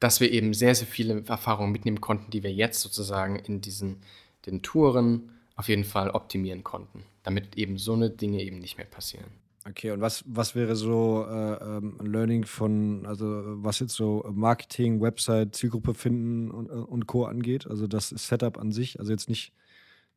[0.00, 4.02] dass wir eben sehr, sehr viele Erfahrungen mitnehmen konnten, die wir jetzt sozusagen in diesen
[4.46, 8.86] den Touren auf jeden Fall optimieren konnten, damit eben so eine Dinge eben nicht mehr
[8.86, 9.30] passieren.
[9.68, 13.26] Okay, und was, was wäre so äh, ähm, Learning von, also
[13.62, 17.26] was jetzt so Marketing, Website, Zielgruppe finden und, und Co.
[17.26, 17.66] angeht?
[17.66, 19.52] Also das Setup an sich, also jetzt nicht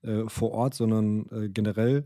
[0.01, 2.05] äh, vor Ort, sondern äh, generell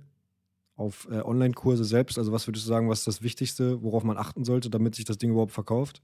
[0.75, 2.17] auf äh, Online-Kurse selbst.
[2.17, 5.05] Also was würdest du sagen, was ist das Wichtigste, worauf man achten sollte, damit sich
[5.05, 6.01] das Ding überhaupt verkauft?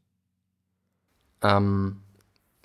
[1.41, 1.97] Ähm,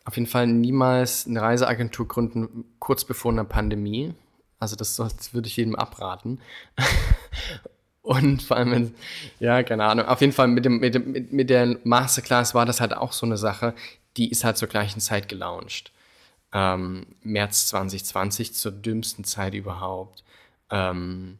[0.05, 4.15] auf jeden Fall niemals eine Reiseagentur gründen, kurz bevor einer Pandemie.
[4.59, 6.41] Also das, das würde ich jedem abraten.
[8.09, 8.95] Und vor allem, wenn,
[9.39, 12.81] ja, keine Ahnung, auf jeden Fall mit, dem, mit, dem, mit der Masterclass war das
[12.81, 13.75] halt auch so eine Sache,
[14.17, 15.93] die ist halt zur gleichen Zeit gelauncht.
[16.55, 20.25] Ähm, März 2020, zur dümmsten Zeit überhaupt.
[20.71, 21.37] Ähm,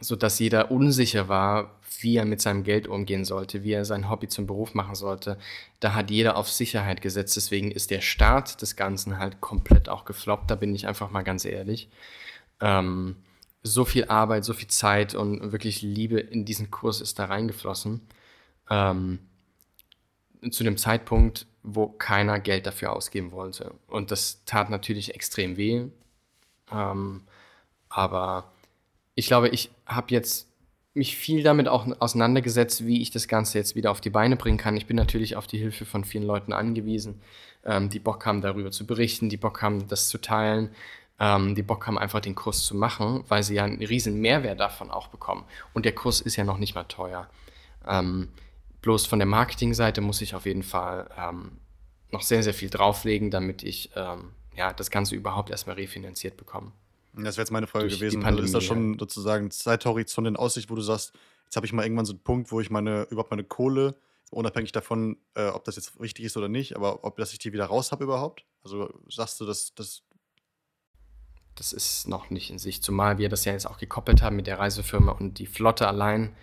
[0.00, 4.26] sodass jeder unsicher war, wie er mit seinem Geld umgehen sollte, wie er sein Hobby
[4.26, 5.38] zum Beruf machen sollte.
[5.78, 7.36] Da hat jeder auf Sicherheit gesetzt.
[7.36, 10.50] Deswegen ist der Start des Ganzen halt komplett auch gefloppt.
[10.50, 11.88] Da bin ich einfach mal ganz ehrlich.
[12.60, 13.14] Ähm,
[13.62, 18.00] so viel Arbeit, so viel Zeit und wirklich Liebe in diesen Kurs ist da reingeflossen.
[18.70, 19.18] Ähm,
[20.50, 23.74] zu dem Zeitpunkt, wo keiner Geld dafür ausgeben wollte.
[23.86, 25.86] Und das tat natürlich extrem weh.
[26.72, 27.22] Ähm,
[27.88, 28.50] aber
[29.14, 30.48] ich glaube, ich habe jetzt
[30.94, 34.58] mich viel damit auch auseinandergesetzt, wie ich das Ganze jetzt wieder auf die Beine bringen
[34.58, 34.76] kann.
[34.76, 37.20] Ich bin natürlich auf die Hilfe von vielen Leuten angewiesen,
[37.64, 40.70] ähm, die Bock haben, darüber zu berichten, die Bock haben, das zu teilen
[41.20, 44.58] ähm, die Bock haben, einfach den Kurs zu machen, weil sie ja einen riesen Mehrwert
[44.58, 45.44] davon auch bekommen.
[45.74, 47.28] Und der Kurs ist ja noch nicht mal teuer.
[47.86, 48.28] Ähm,
[48.80, 51.58] bloß von der Marketingseite muss ich auf jeden Fall ähm,
[52.10, 56.72] noch sehr, sehr viel drauflegen, damit ich ähm, ja, das Ganze überhaupt erstmal refinanziert bekomme.
[57.12, 58.24] Das wäre jetzt meine Frage gewesen.
[58.24, 61.12] Also ist das schon sozusagen Zeithorizont in Aussicht, wo du sagst,
[61.44, 63.96] jetzt habe ich mal irgendwann so einen Punkt, wo ich meine, überhaupt meine Kohle,
[64.30, 67.52] unabhängig davon, äh, ob das jetzt richtig ist oder nicht, aber ob dass ich die
[67.52, 68.44] wieder raus habe überhaupt?
[68.62, 70.02] Also sagst du, dass das
[71.60, 74.46] das ist noch nicht in sich, zumal wir das ja jetzt auch gekoppelt haben mit
[74.46, 76.34] der Reisefirma und die Flotte allein.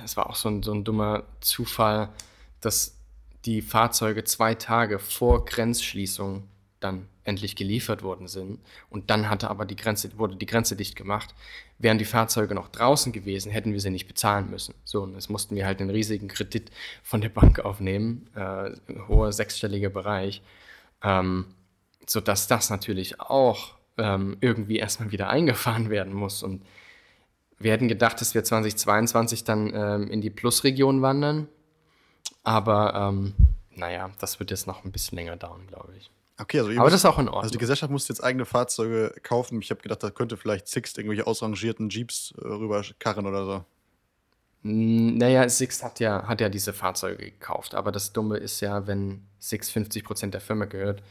[0.00, 2.08] Das war auch so ein, so ein dummer Zufall,
[2.62, 2.96] dass
[3.44, 6.44] die Fahrzeuge zwei Tage vor Grenzschließung
[6.80, 8.60] dann endlich geliefert worden sind.
[8.88, 11.34] Und dann hatte aber die Grenze, wurde die Grenze dicht gemacht.
[11.78, 14.74] Wären die Fahrzeuge noch draußen gewesen, hätten wir sie nicht bezahlen müssen.
[14.84, 16.70] So, und jetzt mussten wir halt einen riesigen Kredit
[17.02, 18.70] von der Bank aufnehmen, äh,
[19.08, 20.40] hoher sechsstelliger Bereich,
[21.02, 21.54] ähm,
[22.06, 26.42] sodass das natürlich auch ähm, irgendwie erstmal wieder eingefahren werden muss.
[26.42, 26.62] Und
[27.58, 31.48] wir hätten gedacht, dass wir 2022 dann ähm, in die Plusregion wandern.
[32.42, 33.34] Aber ähm,
[33.74, 36.10] naja, das wird jetzt noch ein bisschen länger dauern, glaube ich.
[36.40, 37.42] Okay, also Aber müsst, das ist auch in Ordnung.
[37.42, 39.60] Also die Gesellschaft muss jetzt eigene Fahrzeuge kaufen.
[39.60, 43.64] Ich habe gedacht, da könnte vielleicht Sixt irgendwelche ausrangierten Jeeps äh, rüberkarren oder so.
[44.62, 47.74] Naja, Sixt hat ja, hat ja diese Fahrzeuge gekauft.
[47.74, 51.02] Aber das Dumme ist ja, wenn Sixt 50% der Firma gehört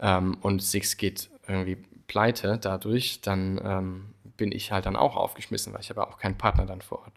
[0.00, 5.72] ähm, und Sixt geht irgendwie pleite dadurch, dann ähm, bin ich halt dann auch aufgeschmissen,
[5.72, 7.12] weil ich habe auch keinen Partner dann vor Ort.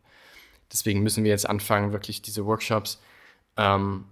[0.71, 3.01] Deswegen müssen wir jetzt anfangen, wirklich diese Workshops
[3.55, 4.05] ähm,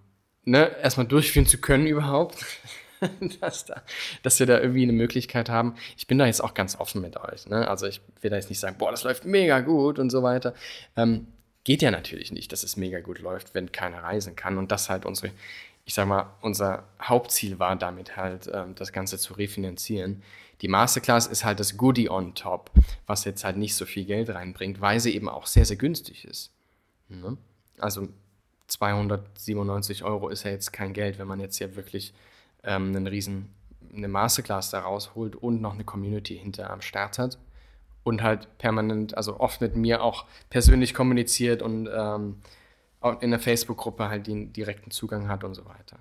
[0.46, 2.46] ne, erstmal durchführen zu können überhaupt.
[3.42, 3.82] dass, da,
[4.24, 5.76] dass wir da irgendwie eine Möglichkeit haben.
[5.98, 7.48] Ich bin da jetzt auch ganz offen mit euch.
[7.48, 7.68] Ne?
[7.68, 10.54] Also ich will da jetzt nicht sagen, boah, das läuft mega gut und so weiter.
[10.96, 11.28] Ähm,
[11.64, 14.58] geht ja natürlich nicht, dass es mega gut läuft, wenn keiner reisen kann.
[14.58, 15.32] Und das halt unsere,
[15.84, 20.24] ich sag mal, unser Hauptziel war damit halt, ähm, das Ganze zu refinanzieren.
[20.62, 22.72] Die Masterclass ist halt das Goodie on top,
[23.08, 26.26] was jetzt halt nicht so viel Geld reinbringt, weil sie eben auch sehr, sehr günstig
[26.26, 26.52] ist.
[27.10, 27.38] Ne?
[27.78, 28.08] Also
[28.68, 32.14] 297 Euro ist ja jetzt kein Geld, wenn man jetzt ja wirklich
[32.64, 33.54] ähm, einen riesen,
[33.94, 37.38] eine Masterclass da rausholt und noch eine Community hinter am Start hat
[38.04, 42.42] und halt permanent, also oft mit mir auch persönlich kommuniziert und ähm,
[43.20, 46.00] in der Facebook-Gruppe halt den direkten Zugang hat und so weiter.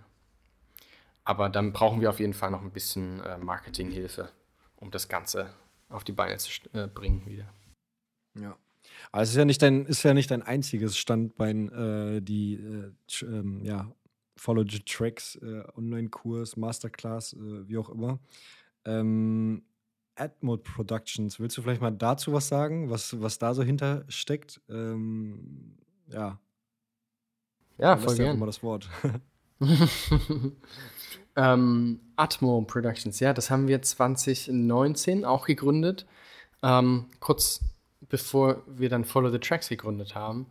[1.24, 4.30] Aber dann brauchen wir auf jeden Fall noch ein bisschen äh, Marketinghilfe
[4.76, 5.50] um das Ganze
[5.88, 7.52] auf die Beine zu äh, bringen wieder.
[8.38, 8.56] Ja.
[9.12, 12.92] Aber es ist ja nicht dein, ist ja nicht dein einziges Standbein, äh, die äh,
[13.22, 13.90] ähm, ja,
[14.36, 18.18] Follow the Tracks, äh, Online-Kurs, Masterclass, äh, wie auch immer.
[18.84, 19.62] Ähm,
[20.16, 24.60] AdMode Productions, willst du vielleicht mal dazu was sagen, was, was da so hinter steckt?
[24.68, 25.76] Ähm,
[26.08, 26.38] ja.
[27.78, 28.38] Ja, voll gerne.
[28.38, 28.88] mal das Wort.
[31.36, 36.06] Ähm, Atmo Productions, ja, das haben wir 2019 auch gegründet.
[36.62, 37.60] Ähm, kurz
[38.08, 40.46] bevor wir dann Follow the Tracks gegründet haben.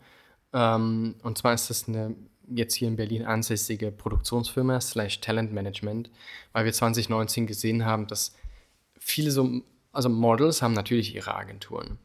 [0.54, 2.16] Ähm, und zwar ist das eine
[2.48, 6.10] jetzt hier in Berlin ansässige Produktionsfirma slash Talent Management,
[6.52, 8.36] weil wir 2019 gesehen haben, dass
[9.00, 9.62] viele so,
[9.92, 11.98] also Models haben natürlich ihre Agenturen.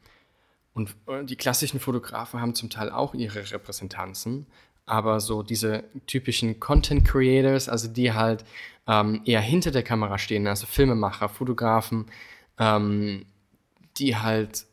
[0.75, 4.47] Und äh, die klassischen Fotografen haben zum Teil auch ihre Repräsentanzen,
[4.89, 8.45] aber so diese typischen Content Creators, also die halt
[8.87, 12.07] ähm, eher hinter der Kamera stehen, also Filmemacher, Fotografen,
[12.59, 13.27] ähm,
[13.99, 14.65] die halt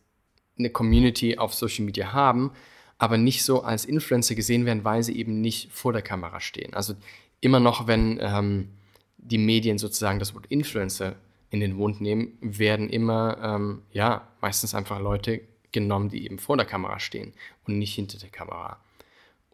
[0.57, 2.51] eine Community auf Social Media haben,
[2.97, 6.73] aber nicht so als Influencer gesehen werden, weil sie eben nicht vor der Kamera stehen.
[6.73, 6.95] Also
[7.41, 8.69] immer noch, wenn ähm,
[9.17, 11.15] die Medien sozusagen das Wort Influencer
[11.49, 15.41] in den Mund nehmen, werden immer, ähm, ja, meistens einfach Leute
[15.71, 17.33] genommen, die eben vor der Kamera stehen
[17.67, 18.79] und nicht hinter der Kamera.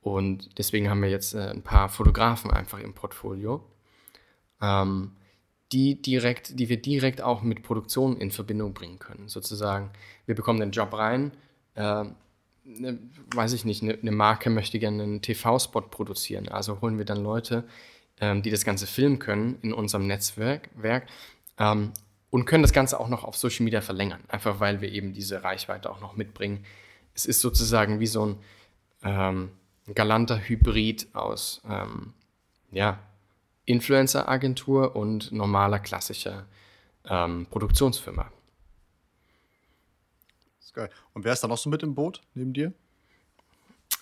[0.02, 3.64] Und deswegen haben wir jetzt äh, ein paar Fotografen einfach im Portfolio,
[4.62, 5.12] ähm,
[5.72, 9.30] die, direkt, die wir direkt auch mit Produktion in Verbindung bringen können.
[9.30, 9.92] Sozusagen,
[10.26, 11.32] wir bekommen den Job rein,
[11.76, 12.04] äh,
[12.64, 13.00] ne,
[13.34, 16.50] weiß ich nicht, eine, eine Marke möchte gerne einen TV-Spot produzieren.
[16.50, 17.64] Also holen wir dann Leute,
[18.20, 21.08] ähm, die das Ganze filmen können in unserem Netzwerk Werk,
[21.58, 21.94] ähm,
[22.32, 25.44] und können das Ganze auch noch auf Social Media verlängern, einfach weil wir eben diese
[25.44, 26.66] Reichweite auch noch mitbringen.
[27.14, 28.38] Es ist sozusagen wie so ein
[29.04, 29.52] ähm,
[29.94, 32.14] galanter Hybrid aus ähm,
[32.72, 33.00] ja,
[33.66, 36.46] Influencer-Agentur und normaler klassischer
[37.06, 38.32] ähm, Produktionsfirma.
[40.60, 40.90] Das ist geil.
[41.14, 42.74] Und wer ist da noch so mit im Boot neben dir?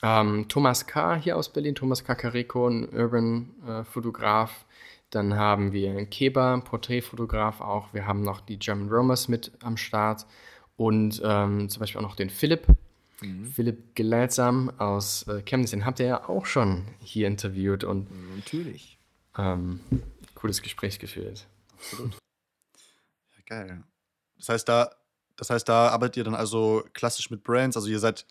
[0.01, 1.15] Ähm, Thomas K.
[1.15, 4.51] hier aus Berlin, Thomas Kakareko, ein Urban-Fotograf.
[4.51, 4.65] Äh,
[5.09, 7.93] Dann haben wir einen Keba, ein Porträtfotograf auch.
[7.93, 10.25] Wir haben noch die German Romers mit am Start
[10.77, 12.67] und ähm, zum Beispiel auch noch den Philipp.
[13.21, 13.45] Mhm.
[13.45, 18.97] Philipp Geleidsam aus äh, Chemnitz, den habt ihr ja auch schon hier interviewt und Natürlich.
[19.37, 19.79] ähm,
[20.35, 21.47] cooles Gespräch geführt.
[21.73, 22.13] Absolut.
[22.13, 23.83] Ja, geil.
[24.37, 24.91] Das heißt, da,
[25.35, 28.25] das heißt, da arbeitet ihr dann also klassisch mit Brands, also ihr seid,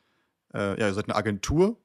[0.54, 1.76] äh, ja, ihr seid eine Agentur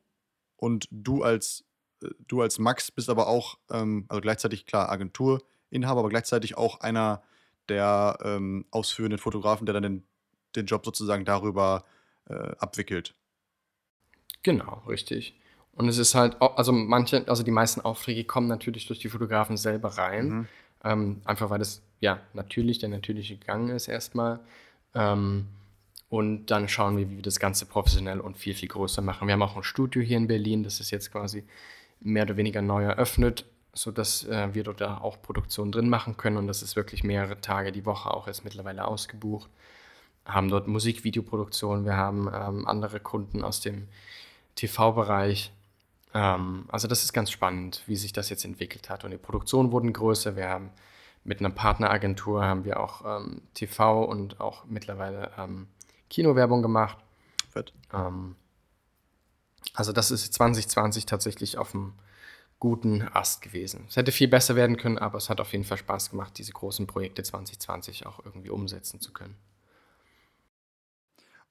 [0.57, 1.65] und du als,
[2.03, 6.79] äh, du als Max bist aber auch, ähm, also gleichzeitig klar Agenturinhaber, aber gleichzeitig auch
[6.79, 7.21] einer
[7.69, 10.03] der ähm, ausführenden Fotografen, der dann den,
[10.55, 11.85] den Job sozusagen darüber
[12.29, 13.15] äh, abwickelt.
[14.43, 15.39] Genau, richtig.
[15.75, 19.57] Und es ist halt, also manche, also die meisten Aufträge kommen natürlich durch die Fotografen
[19.57, 20.27] selber rein.
[20.27, 20.47] Mhm.
[20.83, 24.39] Ähm, einfach weil das ja natürlich der natürliche Gang ist erstmal.
[24.93, 25.47] Ähm,
[26.09, 29.27] und dann schauen wir, wie wir das Ganze professionell und viel, viel größer machen.
[29.27, 31.43] Wir haben auch ein Studio hier in Berlin, das ist jetzt quasi
[32.01, 36.37] mehr oder weniger neu eröffnet, sodass äh, wir dort auch Produktion drin machen können.
[36.37, 39.49] Und das ist wirklich mehrere Tage die Woche auch jetzt mittlerweile ausgebucht.
[40.25, 43.87] Haben dort Musikvideoproduktion, wir haben ähm, andere Kunden aus dem
[44.55, 45.51] TV-Bereich.
[46.13, 49.03] Ähm, also das ist ganz spannend, wie sich das jetzt entwickelt hat.
[49.03, 50.35] Und die Produktionen wurden größer.
[50.35, 50.69] Wir haben
[51.23, 55.67] mit einer Partneragentur haben wir auch ähm, TV und auch mittlerweile ähm,
[56.09, 56.97] Kinowerbung gemacht.
[57.49, 57.73] Fett.
[57.93, 58.35] Ähm,
[59.73, 61.93] also das ist 2020 tatsächlich auf einem
[62.59, 63.85] guten Ast gewesen.
[63.89, 66.53] Es hätte viel besser werden können, aber es hat auf jeden Fall Spaß gemacht, diese
[66.53, 69.35] großen Projekte 2020 auch irgendwie umsetzen zu können.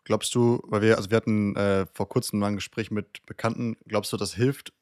[0.04, 3.76] Glaubst du, weil wir, also wir hatten äh, vor kurzem mal ein Gespräch mit Bekannten,
[3.86, 4.72] glaubst du, das hilft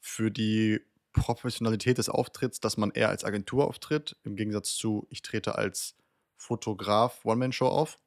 [0.00, 0.80] für die
[1.12, 5.96] Professionalität des Auftritts, dass man eher als Agentur auftritt, im Gegensatz zu, ich trete als
[6.36, 7.98] Fotograf One-Man-Show auf?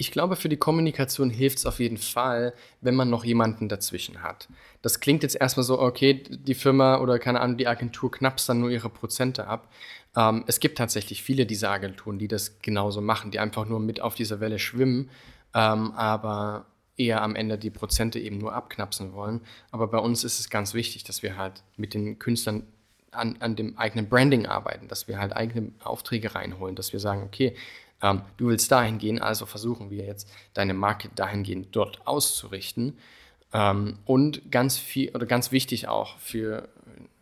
[0.00, 4.22] Ich glaube, für die Kommunikation hilft es auf jeden Fall, wenn man noch jemanden dazwischen
[4.22, 4.48] hat.
[4.80, 8.60] Das klingt jetzt erstmal so, okay, die Firma oder keine Ahnung, die Agentur knappst dann
[8.60, 9.70] nur ihre Prozente ab.
[10.16, 14.00] Ähm, es gibt tatsächlich viele dieser Agenturen, die das genauso machen, die einfach nur mit
[14.00, 15.10] auf dieser Welle schwimmen,
[15.54, 19.40] ähm, aber eher am Ende die Prozente eben nur abknapsen wollen.
[19.70, 22.66] Aber bei uns ist es ganz wichtig, dass wir halt mit den Künstlern
[23.10, 27.22] an, an dem eigenen Branding arbeiten, dass wir halt eigene Aufträge reinholen, dass wir sagen,
[27.22, 27.56] okay,
[28.02, 32.98] ähm, du willst dahin gehen, also versuchen wir jetzt deine Marke dahingehend dort auszurichten.
[33.52, 36.68] Ähm, und ganz viel oder ganz wichtig auch für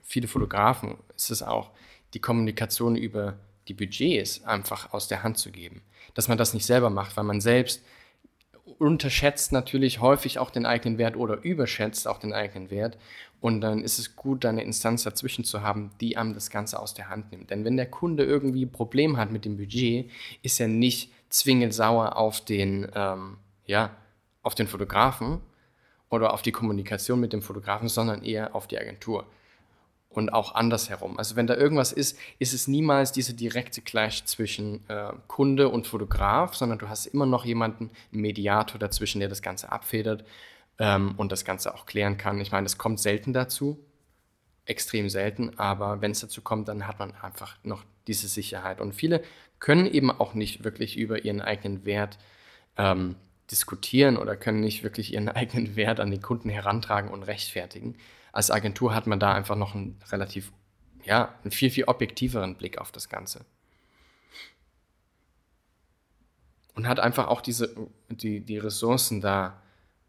[0.02, 1.70] viele Fotografen ist es auch,
[2.14, 3.38] die Kommunikation über
[3.68, 5.82] die Budgets einfach aus der Hand zu geben.
[6.14, 7.82] Dass man das nicht selber macht, weil man selbst
[8.78, 12.98] unterschätzt natürlich häufig auch den eigenen Wert oder überschätzt auch den eigenen Wert.
[13.40, 16.94] Und dann ist es gut, eine Instanz dazwischen zu haben, die einem das Ganze aus
[16.94, 17.50] der Hand nimmt.
[17.50, 20.10] Denn wenn der Kunde irgendwie ein Problem hat mit dem Budget,
[20.42, 23.90] ist er nicht zwingend sauer auf den, ähm, ja,
[24.42, 25.40] auf den Fotografen
[26.08, 29.26] oder auf die Kommunikation mit dem Fotografen, sondern eher auf die Agentur.
[30.10, 31.18] Und auch andersherum.
[31.18, 35.86] Also wenn da irgendwas ist, ist es niemals dieser direkte Clash zwischen äh, Kunde und
[35.86, 40.24] Fotograf, sondern du hast immer noch jemanden, einen Mediator dazwischen, der das Ganze abfedert
[40.78, 42.40] ähm, und das Ganze auch klären kann.
[42.40, 43.78] Ich meine, das kommt selten dazu,
[44.64, 48.80] extrem selten, aber wenn es dazu kommt, dann hat man einfach noch diese Sicherheit.
[48.80, 49.22] Und viele
[49.58, 52.18] können eben auch nicht wirklich über ihren eigenen Wert
[52.76, 53.16] ähm,
[53.50, 57.96] diskutieren oder können nicht wirklich ihren eigenen Wert an den Kunden herantragen und rechtfertigen.
[58.38, 60.52] Als Agentur hat man da einfach noch einen relativ,
[61.02, 63.44] ja, einen viel, viel objektiveren Blick auf das Ganze.
[66.76, 67.74] Und hat einfach auch diese,
[68.08, 69.60] die, die Ressourcen da,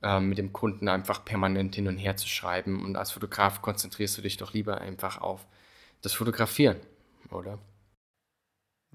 [0.04, 2.86] ähm, mit dem Kunden einfach permanent hin und her zu schreiben.
[2.86, 5.48] Und als Fotograf konzentrierst du dich doch lieber einfach auf
[6.04, 6.80] das Fotografieren,
[7.32, 7.58] oder?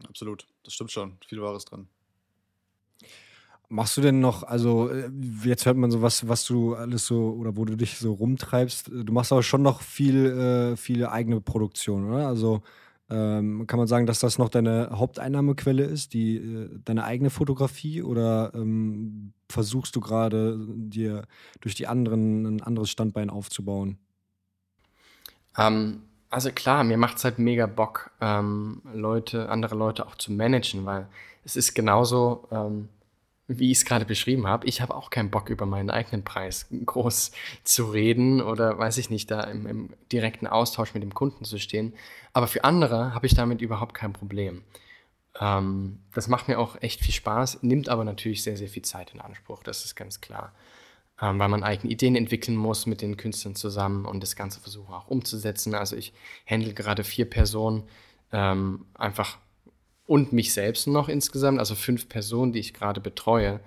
[0.08, 1.18] Absolut, das stimmt schon.
[1.26, 1.88] Viel Wahres dran.
[3.68, 5.10] Machst du denn noch, also äh,
[5.42, 8.88] jetzt hört man so was, was du alles so oder wo du dich so rumtreibst.
[8.88, 12.28] Du machst aber schon noch viel, äh, viele eigene Produktion, oder?
[12.28, 12.62] Also
[13.10, 18.02] ähm, kann man sagen, dass das noch deine Haupteinnahmequelle ist, die äh, deine eigene Fotografie,
[18.02, 21.24] oder ähm, versuchst du gerade dir
[21.60, 23.98] durch die anderen ein anderes Standbein aufzubauen?
[25.58, 30.32] Ähm, also klar, mir macht es halt mega Bock, ähm, Leute, andere Leute auch zu
[30.32, 31.06] managen, weil
[31.44, 32.88] es ist genauso, ähm,
[33.46, 34.66] wie ich es gerade beschrieben habe.
[34.66, 37.32] Ich habe auch keinen Bock, über meinen eigenen Preis groß
[37.62, 41.58] zu reden oder weiß ich nicht, da im, im direkten Austausch mit dem Kunden zu
[41.58, 41.94] stehen.
[42.32, 44.62] Aber für andere habe ich damit überhaupt kein Problem.
[45.38, 49.12] Ähm, das macht mir auch echt viel Spaß, nimmt aber natürlich sehr, sehr viel Zeit
[49.12, 50.54] in Anspruch, das ist ganz klar.
[51.20, 54.92] Ähm, weil man eigene Ideen entwickeln muss mit den Künstlern zusammen und das Ganze versuchen
[54.94, 55.74] auch umzusetzen.
[55.74, 56.12] Also ich
[56.48, 57.84] handle gerade vier Personen,
[58.32, 59.38] ähm, einfach
[60.06, 63.60] und mich selbst noch insgesamt, also fünf Personen, die ich gerade betreue.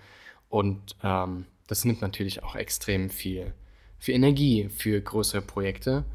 [0.50, 3.54] Und ähm, das nimmt natürlich auch extrem viel,
[4.00, 6.06] viel Energie für größere Projekte.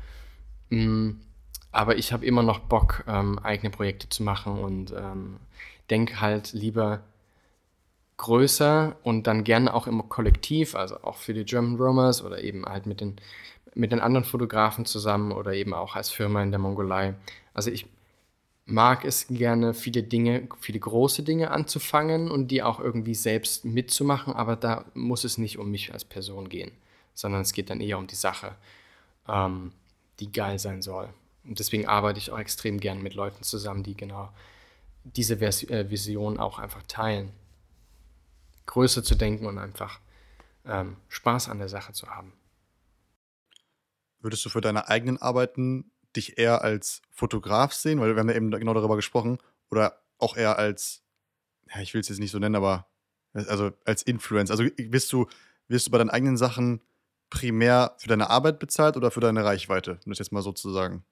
[0.70, 1.12] Mm,
[1.72, 5.38] aber ich habe immer noch Bock, ähm, eigene Projekte zu machen und ähm,
[5.90, 7.02] denke halt lieber
[8.18, 12.64] größer und dann gerne auch im Kollektiv, also auch für die German Romers oder eben
[12.66, 13.16] halt mit den,
[13.74, 17.14] mit den anderen Fotografen zusammen oder eben auch als Firma in der Mongolei.
[17.52, 17.86] Also ich
[18.64, 24.32] mag es gerne, viele Dinge, viele große Dinge anzufangen und die auch irgendwie selbst mitzumachen,
[24.32, 26.72] aber da muss es nicht um mich als Person gehen,
[27.14, 28.54] sondern es geht dann eher um die Sache,
[29.28, 29.72] ähm,
[30.20, 31.08] die geil sein soll.
[31.44, 34.30] Und deswegen arbeite ich auch extrem gern mit Leuten zusammen, die genau
[35.04, 37.30] diese Vers äh, Vision auch einfach teilen.
[38.66, 39.98] Größer zu denken und einfach
[40.64, 42.32] ähm, Spaß an der Sache zu haben.
[44.20, 48.00] Würdest du für deine eigenen Arbeiten dich eher als Fotograf sehen?
[48.00, 49.38] Weil wir haben ja eben genau darüber gesprochen.
[49.70, 51.02] Oder auch eher als,
[51.74, 52.86] ja, ich will es jetzt nicht so nennen, aber
[53.34, 54.52] also als Influencer.
[54.52, 55.26] Also wirst du,
[55.68, 56.80] wirst du bei deinen eigenen Sachen
[57.30, 59.98] primär für deine Arbeit bezahlt oder für deine Reichweite?
[60.04, 61.04] Um das jetzt mal so zu sagen.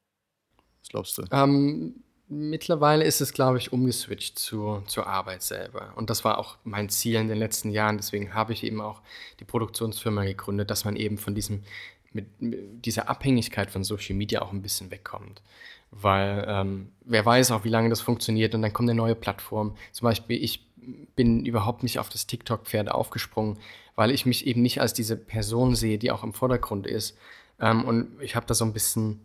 [0.82, 1.24] Was glaubst du?
[1.30, 5.92] Ähm, mittlerweile ist es, glaube ich, umgeswitcht zu, zur Arbeit selber.
[5.96, 7.96] Und das war auch mein Ziel in den letzten Jahren.
[7.96, 9.02] Deswegen habe ich eben auch
[9.40, 11.62] die Produktionsfirma gegründet, dass man eben von diesem
[12.12, 15.42] mit, dieser Abhängigkeit von Social Media auch ein bisschen wegkommt.
[15.90, 19.76] Weil ähm, wer weiß auch, wie lange das funktioniert und dann kommt eine neue Plattform.
[19.92, 20.66] Zum Beispiel, ich
[21.16, 23.58] bin überhaupt nicht auf das TikTok-Pferd aufgesprungen,
[23.96, 27.16] weil ich mich eben nicht als diese Person sehe, die auch im Vordergrund ist.
[27.60, 29.20] Ähm, und ich habe da so ein bisschen,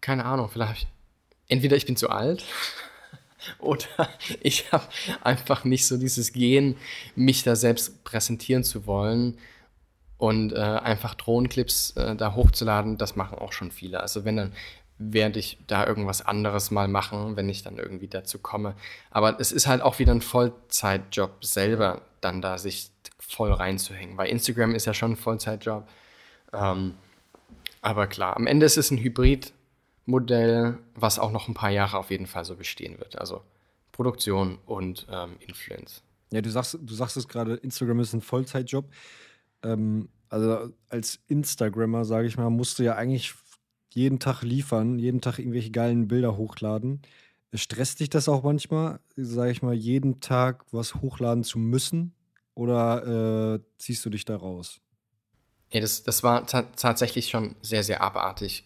[0.00, 0.88] keine Ahnung, vielleicht,
[1.48, 2.44] entweder ich bin zu alt
[3.58, 4.08] oder
[4.40, 4.86] ich habe
[5.22, 6.76] einfach nicht so dieses Gen,
[7.14, 9.38] mich da selbst präsentieren zu wollen
[10.18, 14.00] und äh, einfach Drohnenclips äh, da hochzuladen, das machen auch schon viele.
[14.00, 14.52] Also wenn dann
[14.98, 18.74] werde ich da irgendwas anderes mal machen, wenn ich dann irgendwie dazu komme.
[19.10, 24.16] Aber es ist halt auch wieder ein Vollzeitjob selber, dann da sich voll reinzuhängen.
[24.16, 25.86] Weil Instagram ist ja schon ein Vollzeitjob.
[26.52, 26.94] Ähm,
[27.82, 32.10] aber klar, am Ende ist es ein Hybridmodell, was auch noch ein paar Jahre auf
[32.10, 33.18] jeden Fall so bestehen wird.
[33.18, 33.42] Also
[33.92, 36.02] Produktion und ähm, Influence.
[36.32, 38.86] Ja, du sagst, du sagst es gerade, Instagram ist ein Vollzeitjob
[39.62, 43.34] ähm, also als Instagrammer, sage ich mal, musst du ja eigentlich
[43.92, 47.02] jeden Tag liefern, jeden Tag irgendwelche geilen Bilder hochladen.
[47.54, 52.14] Stresst dich das auch manchmal, sage ich mal, jeden Tag was hochladen zu müssen?
[52.54, 54.80] Oder äh, ziehst du dich da raus?
[55.70, 58.64] Ja, das, das war tatsächlich schon sehr, sehr abartig,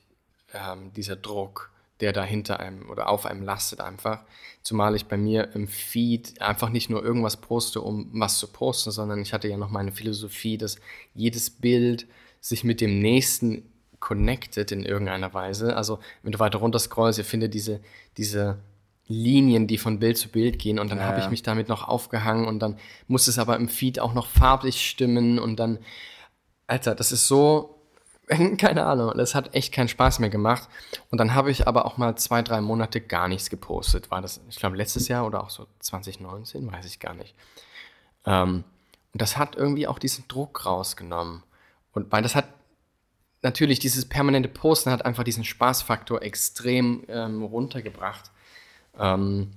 [0.53, 4.23] ähm, dieser Druck der da hinter einem oder auf einem lastet einfach.
[4.63, 8.91] Zumal ich bei mir im Feed einfach nicht nur irgendwas poste, um was zu posten,
[8.91, 10.77] sondern ich hatte ja noch meine Philosophie, dass
[11.15, 12.07] jedes Bild
[12.41, 13.71] sich mit dem nächsten
[14.01, 15.77] connected in irgendeiner Weise.
[15.77, 17.81] Also wenn du weiter runter scrollst, ihr findet diese,
[18.17, 18.59] diese
[19.07, 21.87] Linien, die von Bild zu Bild gehen und dann ja, habe ich mich damit noch
[21.87, 22.79] aufgehangen und dann
[23.09, 25.79] muss es aber im Feed auch noch farblich stimmen und dann,
[26.67, 27.80] Alter, das ist so
[28.59, 30.69] keine Ahnung, das hat echt keinen Spaß mehr gemacht.
[31.11, 34.11] Und dann habe ich aber auch mal zwei, drei Monate gar nichts gepostet.
[34.11, 37.35] War das, ich glaube, letztes Jahr oder auch so 2019, weiß ich gar nicht.
[38.25, 38.65] Ähm,
[39.13, 41.43] und das hat irgendwie auch diesen Druck rausgenommen.
[41.93, 42.47] Und weil das hat
[43.43, 48.31] natürlich dieses permanente Posten hat einfach diesen Spaßfaktor extrem ähm, runtergebracht.
[48.99, 49.51] Ähm,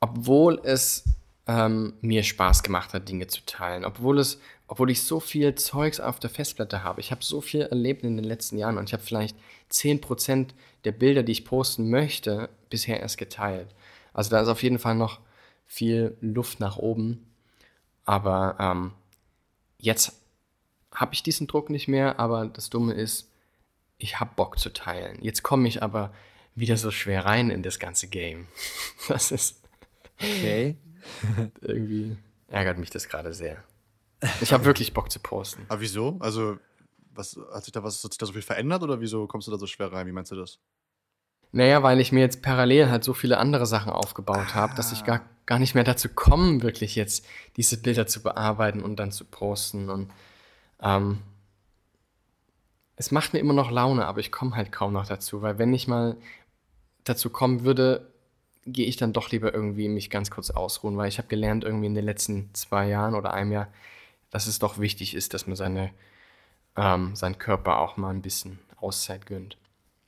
[0.00, 1.04] obwohl es
[1.46, 4.40] ähm, mir Spaß gemacht hat, Dinge zu teilen, obwohl es
[4.74, 7.00] obwohl ich so viel Zeugs auf der Festplatte habe.
[7.00, 9.36] Ich habe so viel erlebt in den letzten Jahren und ich habe vielleicht
[9.70, 10.48] 10%
[10.82, 13.68] der Bilder, die ich posten möchte, bisher erst geteilt.
[14.12, 15.20] Also da ist auf jeden Fall noch
[15.68, 17.24] viel Luft nach oben.
[18.04, 18.90] Aber ähm,
[19.78, 20.20] jetzt
[20.92, 23.30] habe ich diesen Druck nicht mehr, aber das Dumme ist,
[23.98, 25.22] ich habe Bock zu teilen.
[25.22, 26.12] Jetzt komme ich aber
[26.56, 28.48] wieder so schwer rein in das ganze Game.
[29.06, 29.62] Das ist.
[30.18, 30.74] Okay.
[31.60, 32.16] irgendwie
[32.48, 33.62] ärgert mich das gerade sehr.
[34.40, 35.64] Ich habe wirklich Bock zu posten.
[35.68, 36.16] Aber wieso?
[36.20, 36.58] Also,
[37.14, 39.52] was, hat, sich da, was, hat sich da so viel verändert oder wieso kommst du
[39.52, 40.06] da so schwer rein?
[40.06, 40.58] Wie meinst du das?
[41.52, 45.04] Naja, weil ich mir jetzt parallel halt so viele andere Sachen aufgebaut habe, dass ich
[45.04, 47.24] gar, gar nicht mehr dazu komme, wirklich jetzt
[47.56, 49.88] diese Bilder zu bearbeiten und dann zu posten.
[49.88, 50.10] Und
[50.82, 51.18] ähm,
[52.96, 55.72] es macht mir immer noch Laune, aber ich komme halt kaum noch dazu, weil wenn
[55.72, 56.16] ich mal
[57.04, 58.12] dazu kommen würde,
[58.66, 61.86] gehe ich dann doch lieber irgendwie mich ganz kurz ausruhen, weil ich habe gelernt irgendwie
[61.86, 63.68] in den letzten zwei Jahren oder einem Jahr,
[64.34, 65.92] dass es doch wichtig ist, dass man seine,
[66.74, 69.56] ähm, seinen Körper auch mal ein bisschen Auszeit gönnt.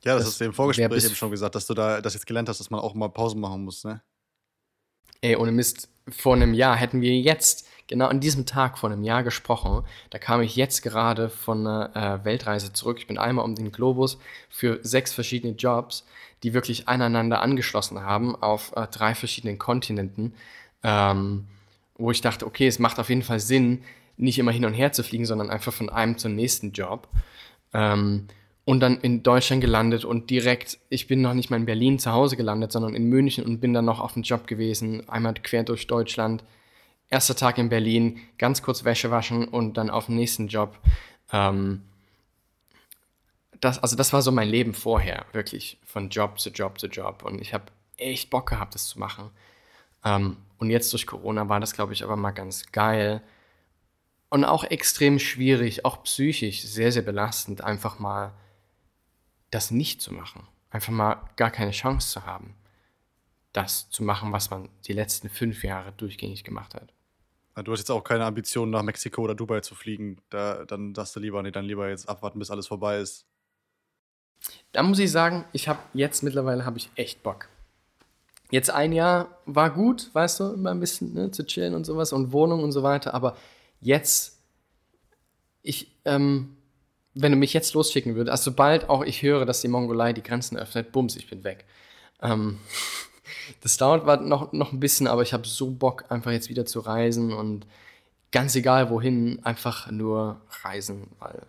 [0.02, 2.26] Ja, das, das hast du im Vorgespräch eben schon gesagt, dass du da das jetzt
[2.26, 4.02] gelernt hast, dass man auch mal Pausen machen muss, ne?
[5.20, 9.04] Ey, ohne Mist, vor einem Jahr hätten wir jetzt, genau an diesem Tag vor einem
[9.04, 9.84] Jahr gesprochen.
[10.10, 12.98] Da kam ich jetzt gerade von einer äh, Weltreise zurück.
[12.98, 14.18] Ich bin einmal um den Globus
[14.50, 16.04] für sechs verschiedene Jobs,
[16.42, 20.34] die wirklich aneinander angeschlossen haben auf äh, drei verschiedenen Kontinenten.
[20.82, 21.46] Ähm,
[21.94, 23.84] wo ich dachte, okay, es macht auf jeden Fall Sinn,
[24.16, 27.08] nicht immer hin und her zu fliegen, sondern einfach von einem zum nächsten Job.
[27.72, 28.28] Ähm,
[28.64, 32.10] und dann in Deutschland gelandet und direkt, ich bin noch nicht mal in Berlin zu
[32.10, 35.62] Hause gelandet, sondern in München und bin dann noch auf dem Job gewesen, einmal quer
[35.62, 36.42] durch Deutschland.
[37.08, 40.80] Erster Tag in Berlin, ganz kurz Wäsche waschen und dann auf den nächsten Job.
[41.32, 41.82] Ähm,
[43.60, 47.22] das, also das war so mein Leben vorher, wirklich von Job zu Job zu Job.
[47.24, 49.30] Und ich habe echt Bock gehabt, das zu machen.
[50.04, 53.22] Ähm, und jetzt durch Corona war das, glaube ich, aber mal ganz geil.
[54.28, 58.34] Und auch extrem schwierig, auch psychisch sehr, sehr belastend, einfach mal
[59.50, 60.46] das nicht zu machen.
[60.70, 62.54] Einfach mal gar keine Chance zu haben,
[63.52, 66.92] das zu machen, was man die letzten fünf Jahre durchgängig gemacht hat.
[67.64, 70.18] Du hast jetzt auch keine Ambition, nach Mexiko oder Dubai zu fliegen.
[70.28, 73.24] Da, dann sagst du lieber, nee, dann lieber jetzt abwarten, bis alles vorbei ist.
[74.72, 77.48] Da muss ich sagen, ich habe jetzt mittlerweile habe ich echt Bock.
[78.50, 82.12] Jetzt ein Jahr war gut, weißt du, immer ein bisschen ne, zu chillen und sowas
[82.12, 83.36] und Wohnung und so weiter, aber
[83.80, 84.38] jetzt,
[85.62, 86.56] ich, ähm,
[87.14, 90.22] wenn du mich jetzt losschicken würdest, also sobald auch ich höre, dass die Mongolei die
[90.22, 91.64] Grenzen öffnet, bums, ich bin weg.
[92.20, 92.58] Ähm,
[93.60, 96.80] das dauert noch, noch ein bisschen, aber ich habe so Bock, einfach jetzt wieder zu
[96.80, 97.66] reisen und
[98.32, 101.42] ganz egal wohin, einfach nur reisen, weil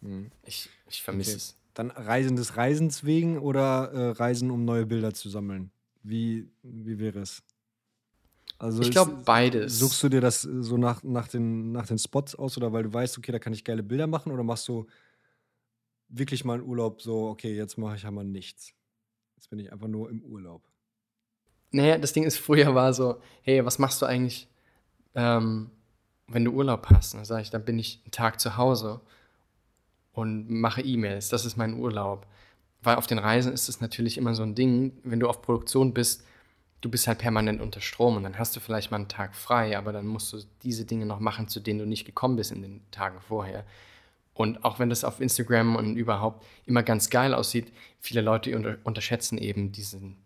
[0.00, 0.30] mhm.
[0.44, 1.36] ich, ich vermisse okay.
[1.38, 1.56] es.
[1.74, 5.70] Dann Reisen des Reisens wegen oder äh, Reisen, um neue Bilder zu sammeln?
[6.02, 7.42] Wie, wie wäre es?
[8.60, 9.78] Also ich glaube beides.
[9.78, 12.82] Suchst du dir das äh, so nach, nach, den, nach den Spots aus oder weil
[12.82, 14.86] du weißt, okay, da kann ich geile Bilder machen oder machst du
[16.10, 18.74] wirklich mal einen Urlaub so, okay, jetzt mache ich einmal nichts.
[19.36, 20.62] Jetzt bin ich einfach nur im Urlaub.
[21.70, 24.46] Naja, das Ding ist, früher war so, hey, was machst du eigentlich,
[25.14, 25.70] ähm,
[26.26, 27.14] wenn du Urlaub hast?
[27.14, 29.00] Dann sage ich, dann bin ich einen Tag zu Hause
[30.12, 31.30] und mache E-Mails.
[31.30, 32.26] Das ist mein Urlaub.
[32.82, 35.94] Weil auf den Reisen ist es natürlich immer so ein Ding, wenn du auf Produktion
[35.94, 36.24] bist,
[36.80, 39.76] du bist halt permanent unter Strom und dann hast du vielleicht mal einen Tag frei,
[39.76, 42.62] aber dann musst du diese Dinge noch machen, zu denen du nicht gekommen bist in
[42.62, 43.64] den Tagen vorher.
[44.34, 48.78] Und auch wenn das auf Instagram und überhaupt immer ganz geil aussieht, viele Leute unter
[48.84, 50.16] unterschätzen eben diesen,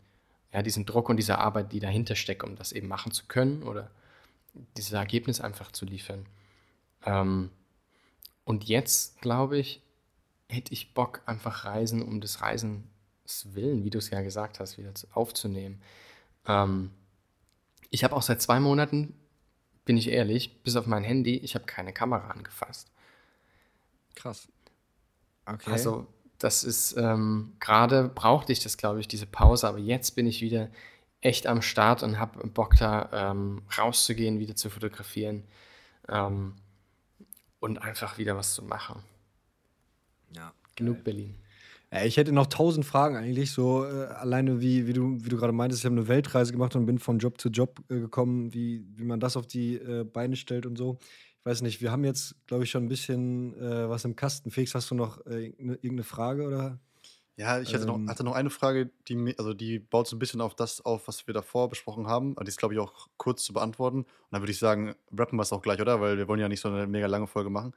[0.53, 3.65] ja, diesen Druck und diese Arbeit, die dahinter steckt, um das eben machen zu können
[3.65, 3.91] oder
[4.77, 6.27] dieses Ergebnis einfach zu liefern.
[7.05, 7.51] Ähm,
[8.45, 9.83] und jetzt, glaube ich,
[10.49, 12.85] hätte ich Bock, einfach Reisen um des Reisens
[13.47, 15.81] willen, wie du es ja gesagt hast, wieder aufzunehmen.
[16.47, 16.91] Ähm,
[17.91, 19.15] ich habe auch seit zwei Monaten,
[19.85, 22.91] bin ich ehrlich, bis auf mein Handy, ich habe keine Kamera angefasst.
[24.15, 24.49] Krass.
[25.47, 25.71] Okay.
[25.71, 26.07] Also
[26.39, 30.41] das ist, ähm, gerade brauchte ich das, glaube ich, diese Pause, aber jetzt bin ich
[30.41, 30.71] wieder
[31.21, 35.45] echt am Start und habe Bock da ähm, rauszugehen, wieder zu fotografieren
[36.09, 36.55] ähm,
[37.61, 39.03] und einfach wieder was zu machen.
[40.33, 40.53] Ja.
[40.77, 41.35] Genug Berlin.
[41.95, 45.37] Ja, ich hätte noch tausend Fragen eigentlich, so äh, alleine wie, wie du, wie du
[45.37, 48.53] gerade meintest, ich habe eine Weltreise gemacht und bin von Job zu Job äh, gekommen,
[48.53, 50.99] wie, wie man das auf die äh, Beine stellt und so.
[51.39, 54.51] Ich weiß nicht, wir haben jetzt, glaube ich, schon ein bisschen äh, was im Kasten.
[54.51, 56.81] Felix, hast du noch äh, irgendeine Frage oder?
[57.37, 60.19] Ja, ich hatte, ähm, noch, hatte noch eine Frage, die, also die baut so ein
[60.19, 62.35] bisschen auf das auf, was wir davor besprochen haben.
[62.43, 63.99] Die ist, glaube ich, auch kurz zu beantworten.
[63.99, 66.01] Und dann würde ich sagen, rappen wir es auch gleich, oder?
[66.01, 67.73] Weil wir wollen ja nicht so eine mega lange Folge machen.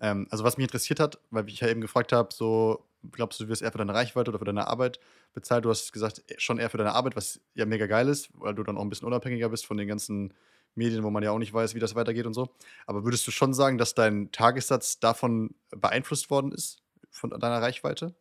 [0.00, 3.44] Ähm, also was mich interessiert hat, weil ich ja eben gefragt habe, so glaubst du,
[3.44, 5.00] du wirst eher für deine Reichweite oder für deine Arbeit
[5.32, 5.64] bezahlt?
[5.64, 8.62] Du hast gesagt, schon eher für deine Arbeit, was ja mega geil ist, weil du
[8.62, 10.34] dann auch ein bisschen unabhängiger bist von den ganzen
[10.74, 12.54] Medien, wo man ja auch nicht weiß, wie das weitergeht und so.
[12.86, 18.14] Aber würdest du schon sagen, dass dein Tagessatz davon beeinflusst worden ist, von deiner Reichweite?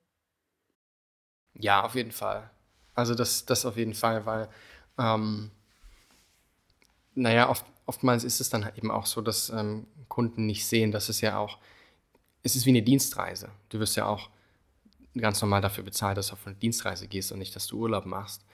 [1.55, 2.49] Ja, auf jeden Fall.
[2.95, 4.49] Also das, das auf jeden Fall, weil,
[4.97, 5.51] ähm,
[7.15, 11.09] naja, oft, oftmals ist es dann eben auch so, dass ähm, Kunden nicht sehen, dass
[11.09, 11.57] es ja auch,
[12.43, 13.49] es ist wie eine Dienstreise.
[13.69, 14.29] Du wirst ja auch
[15.17, 18.05] ganz normal dafür bezahlt, dass du auf eine Dienstreise gehst und nicht, dass du Urlaub
[18.05, 18.45] machst.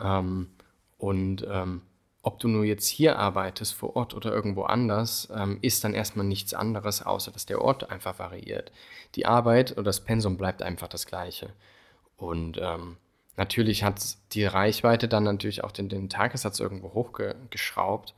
[0.00, 0.50] Ähm,
[0.98, 1.82] und, ähm,
[2.24, 6.24] ob du nur jetzt hier arbeitest, vor Ort oder irgendwo anders, ähm, ist dann erstmal
[6.24, 8.72] nichts anderes, außer dass der Ort einfach variiert.
[9.14, 11.52] Die Arbeit oder das Pensum bleibt einfach das gleiche.
[12.16, 12.96] Und ähm,
[13.36, 14.00] natürlich hat
[14.32, 18.14] die Reichweite dann natürlich auch den, den Tagessatz irgendwo hochgeschraubt,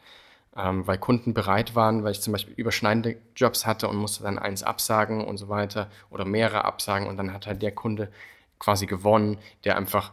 [0.56, 4.38] ähm, weil Kunden bereit waren, weil ich zum Beispiel überschneidende Jobs hatte und musste dann
[4.38, 8.10] eins absagen und so weiter oder mehrere absagen und dann hat halt der Kunde
[8.58, 10.12] quasi gewonnen, der einfach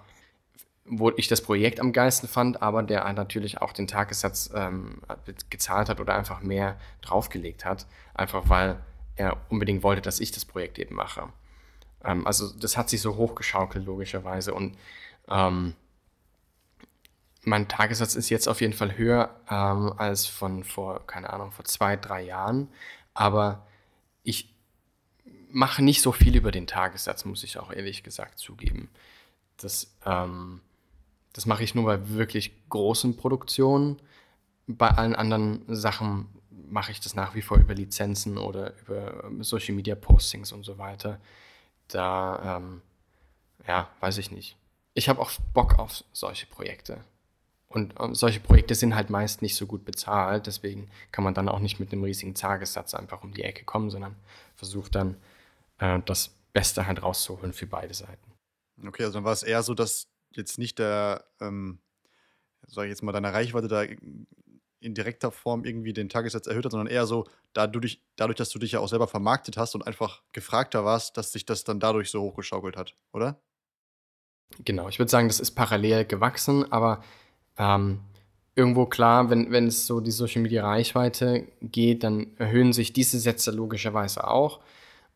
[0.86, 5.02] wo ich das Projekt am geilsten fand, aber der natürlich auch den Tagessatz ähm,
[5.50, 8.78] gezahlt hat oder einfach mehr draufgelegt hat, einfach weil
[9.16, 11.30] er unbedingt wollte, dass ich das Projekt eben mache.
[12.04, 14.54] Ähm, also das hat sich so hochgeschaukelt, logischerweise.
[14.54, 14.78] Und
[15.30, 15.74] ähm,
[17.46, 21.66] mein Tagessatz ist jetzt auf jeden Fall höher ähm, als von vor, keine Ahnung, vor
[21.66, 22.70] zwei, drei Jahren.
[23.14, 23.66] Aber
[24.24, 24.54] ich
[25.50, 28.90] mache nicht so viel über den Tagessatz, muss ich auch ehrlich gesagt zugeben.
[29.58, 30.62] Das, ähm,
[31.34, 34.02] das mache ich nur bei wirklich großen Produktionen.
[34.68, 39.44] Bei allen anderen Sachen mache ich das nach wie vor über Lizenzen oder über ähm,
[39.44, 41.20] Social Media Postings und so weiter.
[41.88, 42.82] Da, ähm,
[43.68, 44.58] ja, weiß ich nicht.
[44.94, 47.04] Ich habe auch Bock auf solche Projekte.
[47.74, 51.50] Und ähm, solche Projekte sind halt meist nicht so gut bezahlt, deswegen kann man dann
[51.50, 54.16] auch nicht mit einem riesigen Tagessatz einfach um die Ecke kommen, sondern
[54.56, 55.18] versucht dann
[55.80, 58.32] äh, das Beste halt rauszuholen für beide Seiten.
[58.86, 61.80] Okay, also dann war es eher so, dass jetzt nicht der, ähm,
[62.68, 63.84] sage ich jetzt mal, deine Reichweite da
[64.80, 68.60] in direkter Form irgendwie den Tagessatz erhöht hat, sondern eher so, dadurch, dadurch, dass du
[68.60, 72.12] dich ja auch selber vermarktet hast und einfach gefragter warst, dass sich das dann dadurch
[72.12, 73.42] so hochgeschaukelt hat, oder?
[74.64, 77.04] Genau, ich würde sagen, das ist parallel gewachsen, aber
[77.58, 78.00] ähm,
[78.56, 83.20] irgendwo klar, wenn, wenn es so die Social Media Reichweite geht, dann erhöhen sich diese
[83.20, 84.60] Sätze logischerweise auch.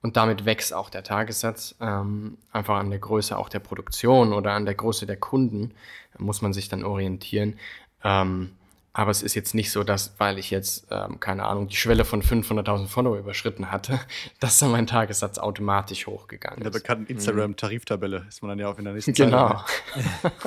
[0.01, 1.75] Und damit wächst auch der Tagessatz.
[1.81, 5.73] Ähm, einfach an der Größe auch der Produktion oder an der Größe der Kunden
[6.17, 7.57] muss man sich dann orientieren.
[8.03, 8.51] Ähm,
[8.93, 12.03] aber es ist jetzt nicht so, dass, weil ich jetzt, ähm, keine Ahnung, die Schwelle
[12.03, 13.99] von 500.000 Follower überschritten hatte,
[14.39, 16.65] dass dann mein Tagessatz automatisch hochgegangen ist.
[16.65, 17.17] In der bekannten mhm.
[17.17, 19.63] Instagram-Tariftabelle ist man dann ja auch in der nächsten Genau.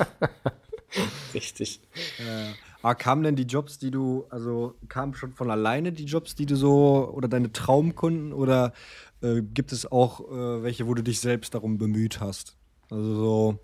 [1.33, 1.79] Richtig.
[2.19, 6.35] Äh, aber kamen denn die Jobs, die du, also kamen schon von alleine die Jobs,
[6.35, 8.73] die du so, oder deine Traumkunden, oder
[9.21, 12.57] äh, gibt es auch äh, welche, wo du dich selbst darum bemüht hast?
[12.89, 13.59] Also so,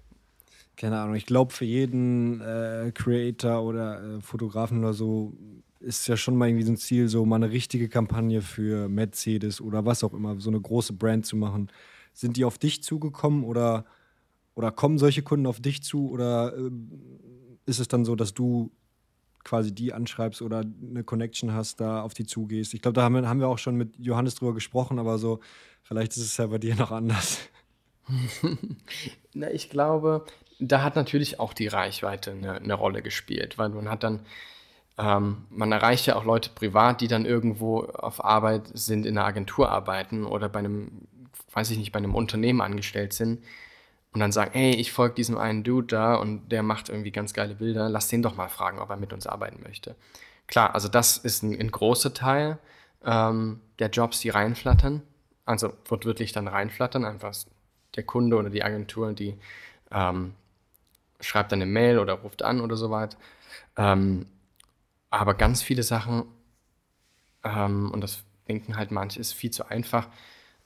[0.76, 5.34] keine Ahnung, ich glaube, für jeden äh, Creator oder äh, Fotografen oder so
[5.80, 9.62] ist ja schon mal irgendwie so ein Ziel, so mal eine richtige Kampagne für Mercedes
[9.62, 11.72] oder was auch immer, so eine große Brand zu machen.
[12.14, 13.86] Sind die auf dich zugekommen oder,
[14.58, 16.72] oder kommen solche Kunden auf dich zu oder äh,
[17.68, 18.72] ist es dann so, dass du
[19.44, 22.74] quasi die anschreibst oder eine Connection hast, da auf die zugehst.
[22.74, 25.42] Ich glaube, da haben wir, haben wir auch schon mit Johannes drüber gesprochen, aber so,
[25.84, 27.38] vielleicht ist es ja bei dir noch anders.
[29.34, 30.26] Na, ich glaube,
[30.60, 34.22] da hat natürlich auch die Reichweite eine, eine Rolle gespielt, weil man hat dann,
[34.98, 39.28] ähm, man erreicht ja auch Leute privat, die dann irgendwo auf Arbeit sind, in einer
[39.28, 41.08] Agentur arbeiten oder bei einem,
[41.52, 43.42] weiß ich nicht, bei einem Unternehmen angestellt sind
[44.14, 47.34] und dann sagen, hey, ich folge diesem einen Dude da und der macht irgendwie ganz
[47.34, 49.96] geile Bilder, lass den doch mal fragen, ob er mit uns arbeiten möchte.
[50.48, 52.58] Klar, also das ist ein, ein großer Teil
[53.06, 55.02] ähm, der Jobs, die reinflattern.
[55.46, 57.34] Also wird wirklich dann reinflattern, einfach
[57.96, 59.38] der Kunde oder die Agentur, die
[59.92, 60.34] ähm,
[61.20, 63.18] schreibt dann eine Mail oder ruft an oder so weiter.
[63.76, 64.26] Ähm,
[65.10, 66.26] aber ganz viele Sachen,
[67.44, 70.08] ähm, und das denken halt manche, ist viel zu einfach,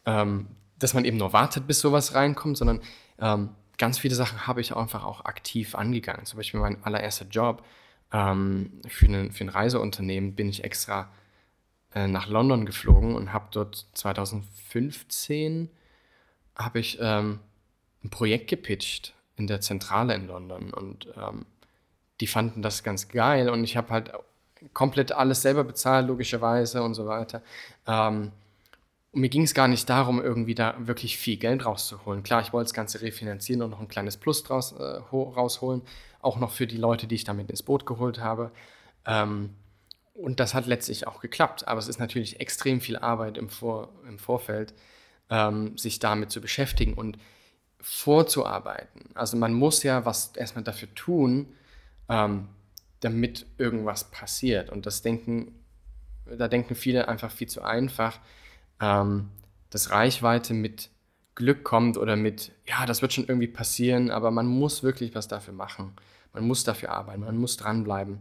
[0.06, 2.82] ähm, dass man eben nur wartet, bis sowas reinkommt, sondern
[3.22, 6.26] ähm, ganz viele Sachen habe ich einfach auch aktiv angegangen.
[6.26, 7.64] Zum Beispiel mein allererster Job
[8.12, 11.10] ähm, für, einen, für ein Reiseunternehmen bin ich extra
[11.94, 15.70] äh, nach London geflogen und habe dort 2015
[16.56, 17.40] habe ich ähm,
[18.04, 21.46] ein Projekt gepitcht in der Zentrale in London und ähm,
[22.20, 24.12] die fanden das ganz geil und ich habe halt
[24.74, 27.42] komplett alles selber bezahlt, logischerweise und so weiter.
[27.88, 28.32] Ähm,
[29.12, 32.24] und mir ging es gar nicht darum, irgendwie da wirklich viel Geld rauszuholen.
[32.24, 35.82] Klar, ich wollte das Ganze refinanzieren und noch ein kleines Plus draus, äh, rausholen,
[36.22, 38.52] auch noch für die Leute, die ich damit ins Boot geholt habe.
[39.06, 39.56] Ähm,
[40.14, 41.68] und das hat letztlich auch geklappt.
[41.68, 44.74] Aber es ist natürlich extrem viel Arbeit im, Vor im Vorfeld,
[45.30, 47.18] ähm, sich damit zu beschäftigen und
[47.82, 49.10] vorzuarbeiten.
[49.16, 51.54] Also man muss ja was erstmal dafür tun,
[52.08, 52.48] ähm,
[53.02, 54.70] damit irgendwas passiert.
[54.70, 55.60] Und das denken,
[56.26, 58.20] da denken viele einfach viel zu einfach
[58.82, 59.30] ähm,
[59.70, 60.90] dass Reichweite mit
[61.36, 65.28] Glück kommt oder mit, ja, das wird schon irgendwie passieren, aber man muss wirklich was
[65.28, 65.94] dafür machen.
[66.34, 68.20] Man muss dafür arbeiten, man muss dranbleiben.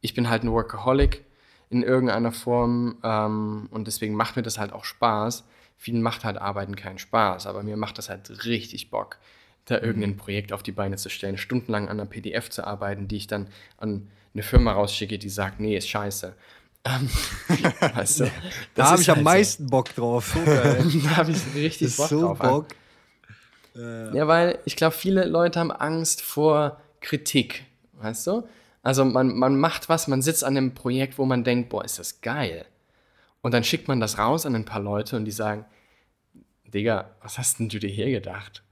[0.00, 1.24] Ich bin halt ein Workaholic
[1.70, 5.44] in irgendeiner Form ähm, und deswegen macht mir das halt auch Spaß.
[5.76, 9.18] Vielen macht halt Arbeiten keinen Spaß, aber mir macht das halt richtig Bock,
[9.66, 9.84] da mhm.
[9.84, 13.26] irgendein Projekt auf die Beine zu stellen, stundenlang an einer PDF zu arbeiten, die ich
[13.26, 16.34] dann an eine Firma rausschicke, die sagt, nee, ist scheiße.
[16.84, 17.08] Ähm,
[17.94, 18.30] weißt du,
[18.74, 20.36] Da habe ich am halt meisten Bock drauf.
[20.44, 20.44] So.
[20.44, 22.38] da habe ich richtig Bock so drauf.
[22.38, 22.66] Bock.
[23.76, 27.64] Äh, Ja, weil ich glaube, viele Leute haben Angst vor Kritik,
[27.94, 28.48] weißt du?
[28.82, 31.98] Also man, man macht was, man sitzt an einem Projekt, wo man denkt, boah, ist
[31.98, 32.64] das geil.
[33.42, 35.64] Und dann schickt man das raus an ein paar Leute und die sagen,
[36.66, 38.62] Digga, was hast denn du dir hier gedacht?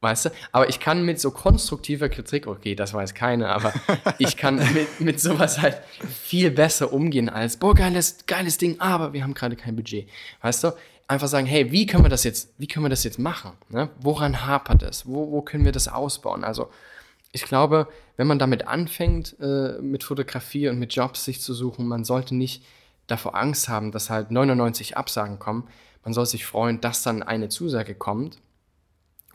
[0.00, 0.30] Weißt du?
[0.52, 3.72] Aber ich kann mit so konstruktiver Kritik, okay, das weiß keiner, aber
[4.18, 5.78] ich kann mit, mit sowas halt
[6.08, 10.08] viel besser umgehen als, boah, geiles, geiles Ding, aber wir haben gerade kein Budget.
[10.40, 10.72] Weißt du?
[11.08, 13.52] Einfach sagen, hey, wie können wir das jetzt, wie können wir das jetzt machen?
[13.70, 13.88] Ne?
[13.98, 15.06] Woran hapert es?
[15.06, 16.44] Wo, wo können wir das ausbauen?
[16.44, 16.70] Also,
[17.32, 21.88] ich glaube, wenn man damit anfängt, äh, mit Fotografie und mit Jobs sich zu suchen,
[21.88, 22.62] man sollte nicht
[23.06, 25.66] davor Angst haben, dass halt 99 Absagen kommen.
[26.04, 28.38] Man soll sich freuen, dass dann eine Zusage kommt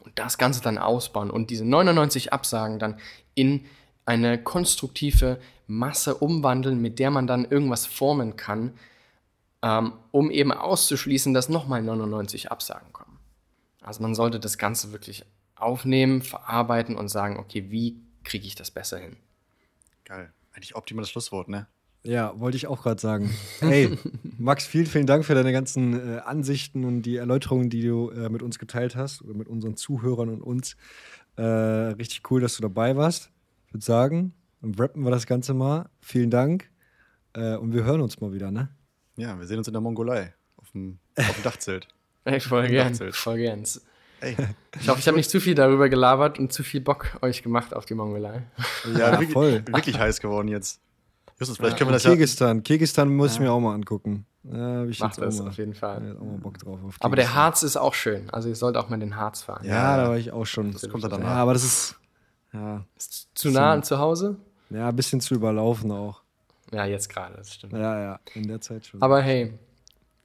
[0.04, 3.00] und das Ganze dann ausbauen und diese 99 Absagen dann
[3.36, 3.66] in
[4.06, 8.74] eine konstruktive Masse umwandeln, mit der man dann irgendwas formen kann,
[9.62, 13.18] ähm, um eben auszuschließen, dass nochmal 99 Absagen kommen.
[13.82, 15.26] Also man sollte das Ganze wirklich
[15.56, 19.16] aufnehmen, verarbeiten und sagen, okay, wie kriege ich das besser hin?
[20.04, 20.32] Geil.
[20.54, 21.68] Eigentlich optimales Schlusswort, ne?
[22.06, 23.30] Ja, wollte ich auch gerade sagen.
[23.60, 23.98] Hey,
[24.38, 28.28] Max, vielen, vielen Dank für deine ganzen äh, Ansichten und die Erläuterungen, die du äh,
[28.30, 30.76] mit uns geteilt hast oder mit unseren Zuhörern und uns.
[31.38, 33.30] Äh, richtig cool, dass du dabei warst.
[33.68, 35.90] Ich würde sagen, dann rappen wir das Ganze mal.
[36.02, 36.70] Vielen Dank.
[37.34, 38.68] Äh, und wir hören uns mal wieder, ne?
[39.16, 40.34] Ja, wir sehen uns in der Mongolei.
[40.58, 41.88] Auf dem, auf dem Dachzelt.
[42.26, 43.16] Ey, voll gern, Dachzelt.
[43.16, 43.64] voll gern.
[44.20, 44.36] Ey.
[44.80, 47.74] Ich hoffe, ich habe nicht zu viel darüber gelabert und zu viel Bock euch gemacht
[47.74, 48.44] auf die Mongolei.
[48.94, 49.64] Ja, Ja, wirklich, voll.
[49.68, 50.80] wirklich heiß geworden jetzt.
[51.44, 52.10] Justus, vielleicht können wir das ja.
[52.12, 52.64] Kirgistan.
[52.64, 54.26] Kirgistan muss ich mir auch mal angucken.
[54.44, 55.48] Ja, hab ich auch das mal.
[55.50, 56.06] auf jeden Fall.
[56.06, 56.80] Ja, auch mal Bock drauf.
[56.86, 57.44] Auf Aber der Kirgistan.
[57.44, 58.30] Harz ist auch schön.
[58.30, 59.66] Also ihr sollt auch mal den Harz fahren.
[59.66, 60.72] Ja, da war ich auch schon.
[60.74, 61.36] Das kommt dann Ja, danach.
[61.38, 61.96] aber das ist
[62.54, 64.38] ja, Ist zu nah an zu Hause?
[64.70, 66.22] ja ein bisschen zu überlaufen auch.
[66.72, 67.74] Ja, jetzt gerade, das stimmt.
[67.74, 69.02] Ja, ja, in der Zeit schon.
[69.02, 69.54] Aber hey,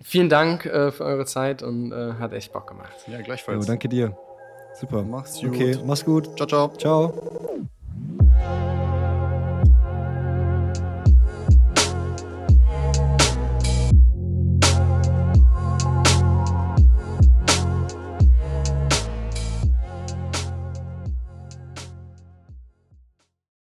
[0.03, 2.93] vielen Dank äh, für eure Zeit und äh, hat echt Bock gemacht.
[3.07, 3.67] Ja, gleichfalls.
[3.67, 4.17] danke dir.
[4.81, 5.03] Super.
[5.03, 5.51] Mach's gut.
[5.51, 6.37] Okay, mach's gut.
[6.37, 6.73] Ciao, ciao.
[6.79, 7.69] Ciao.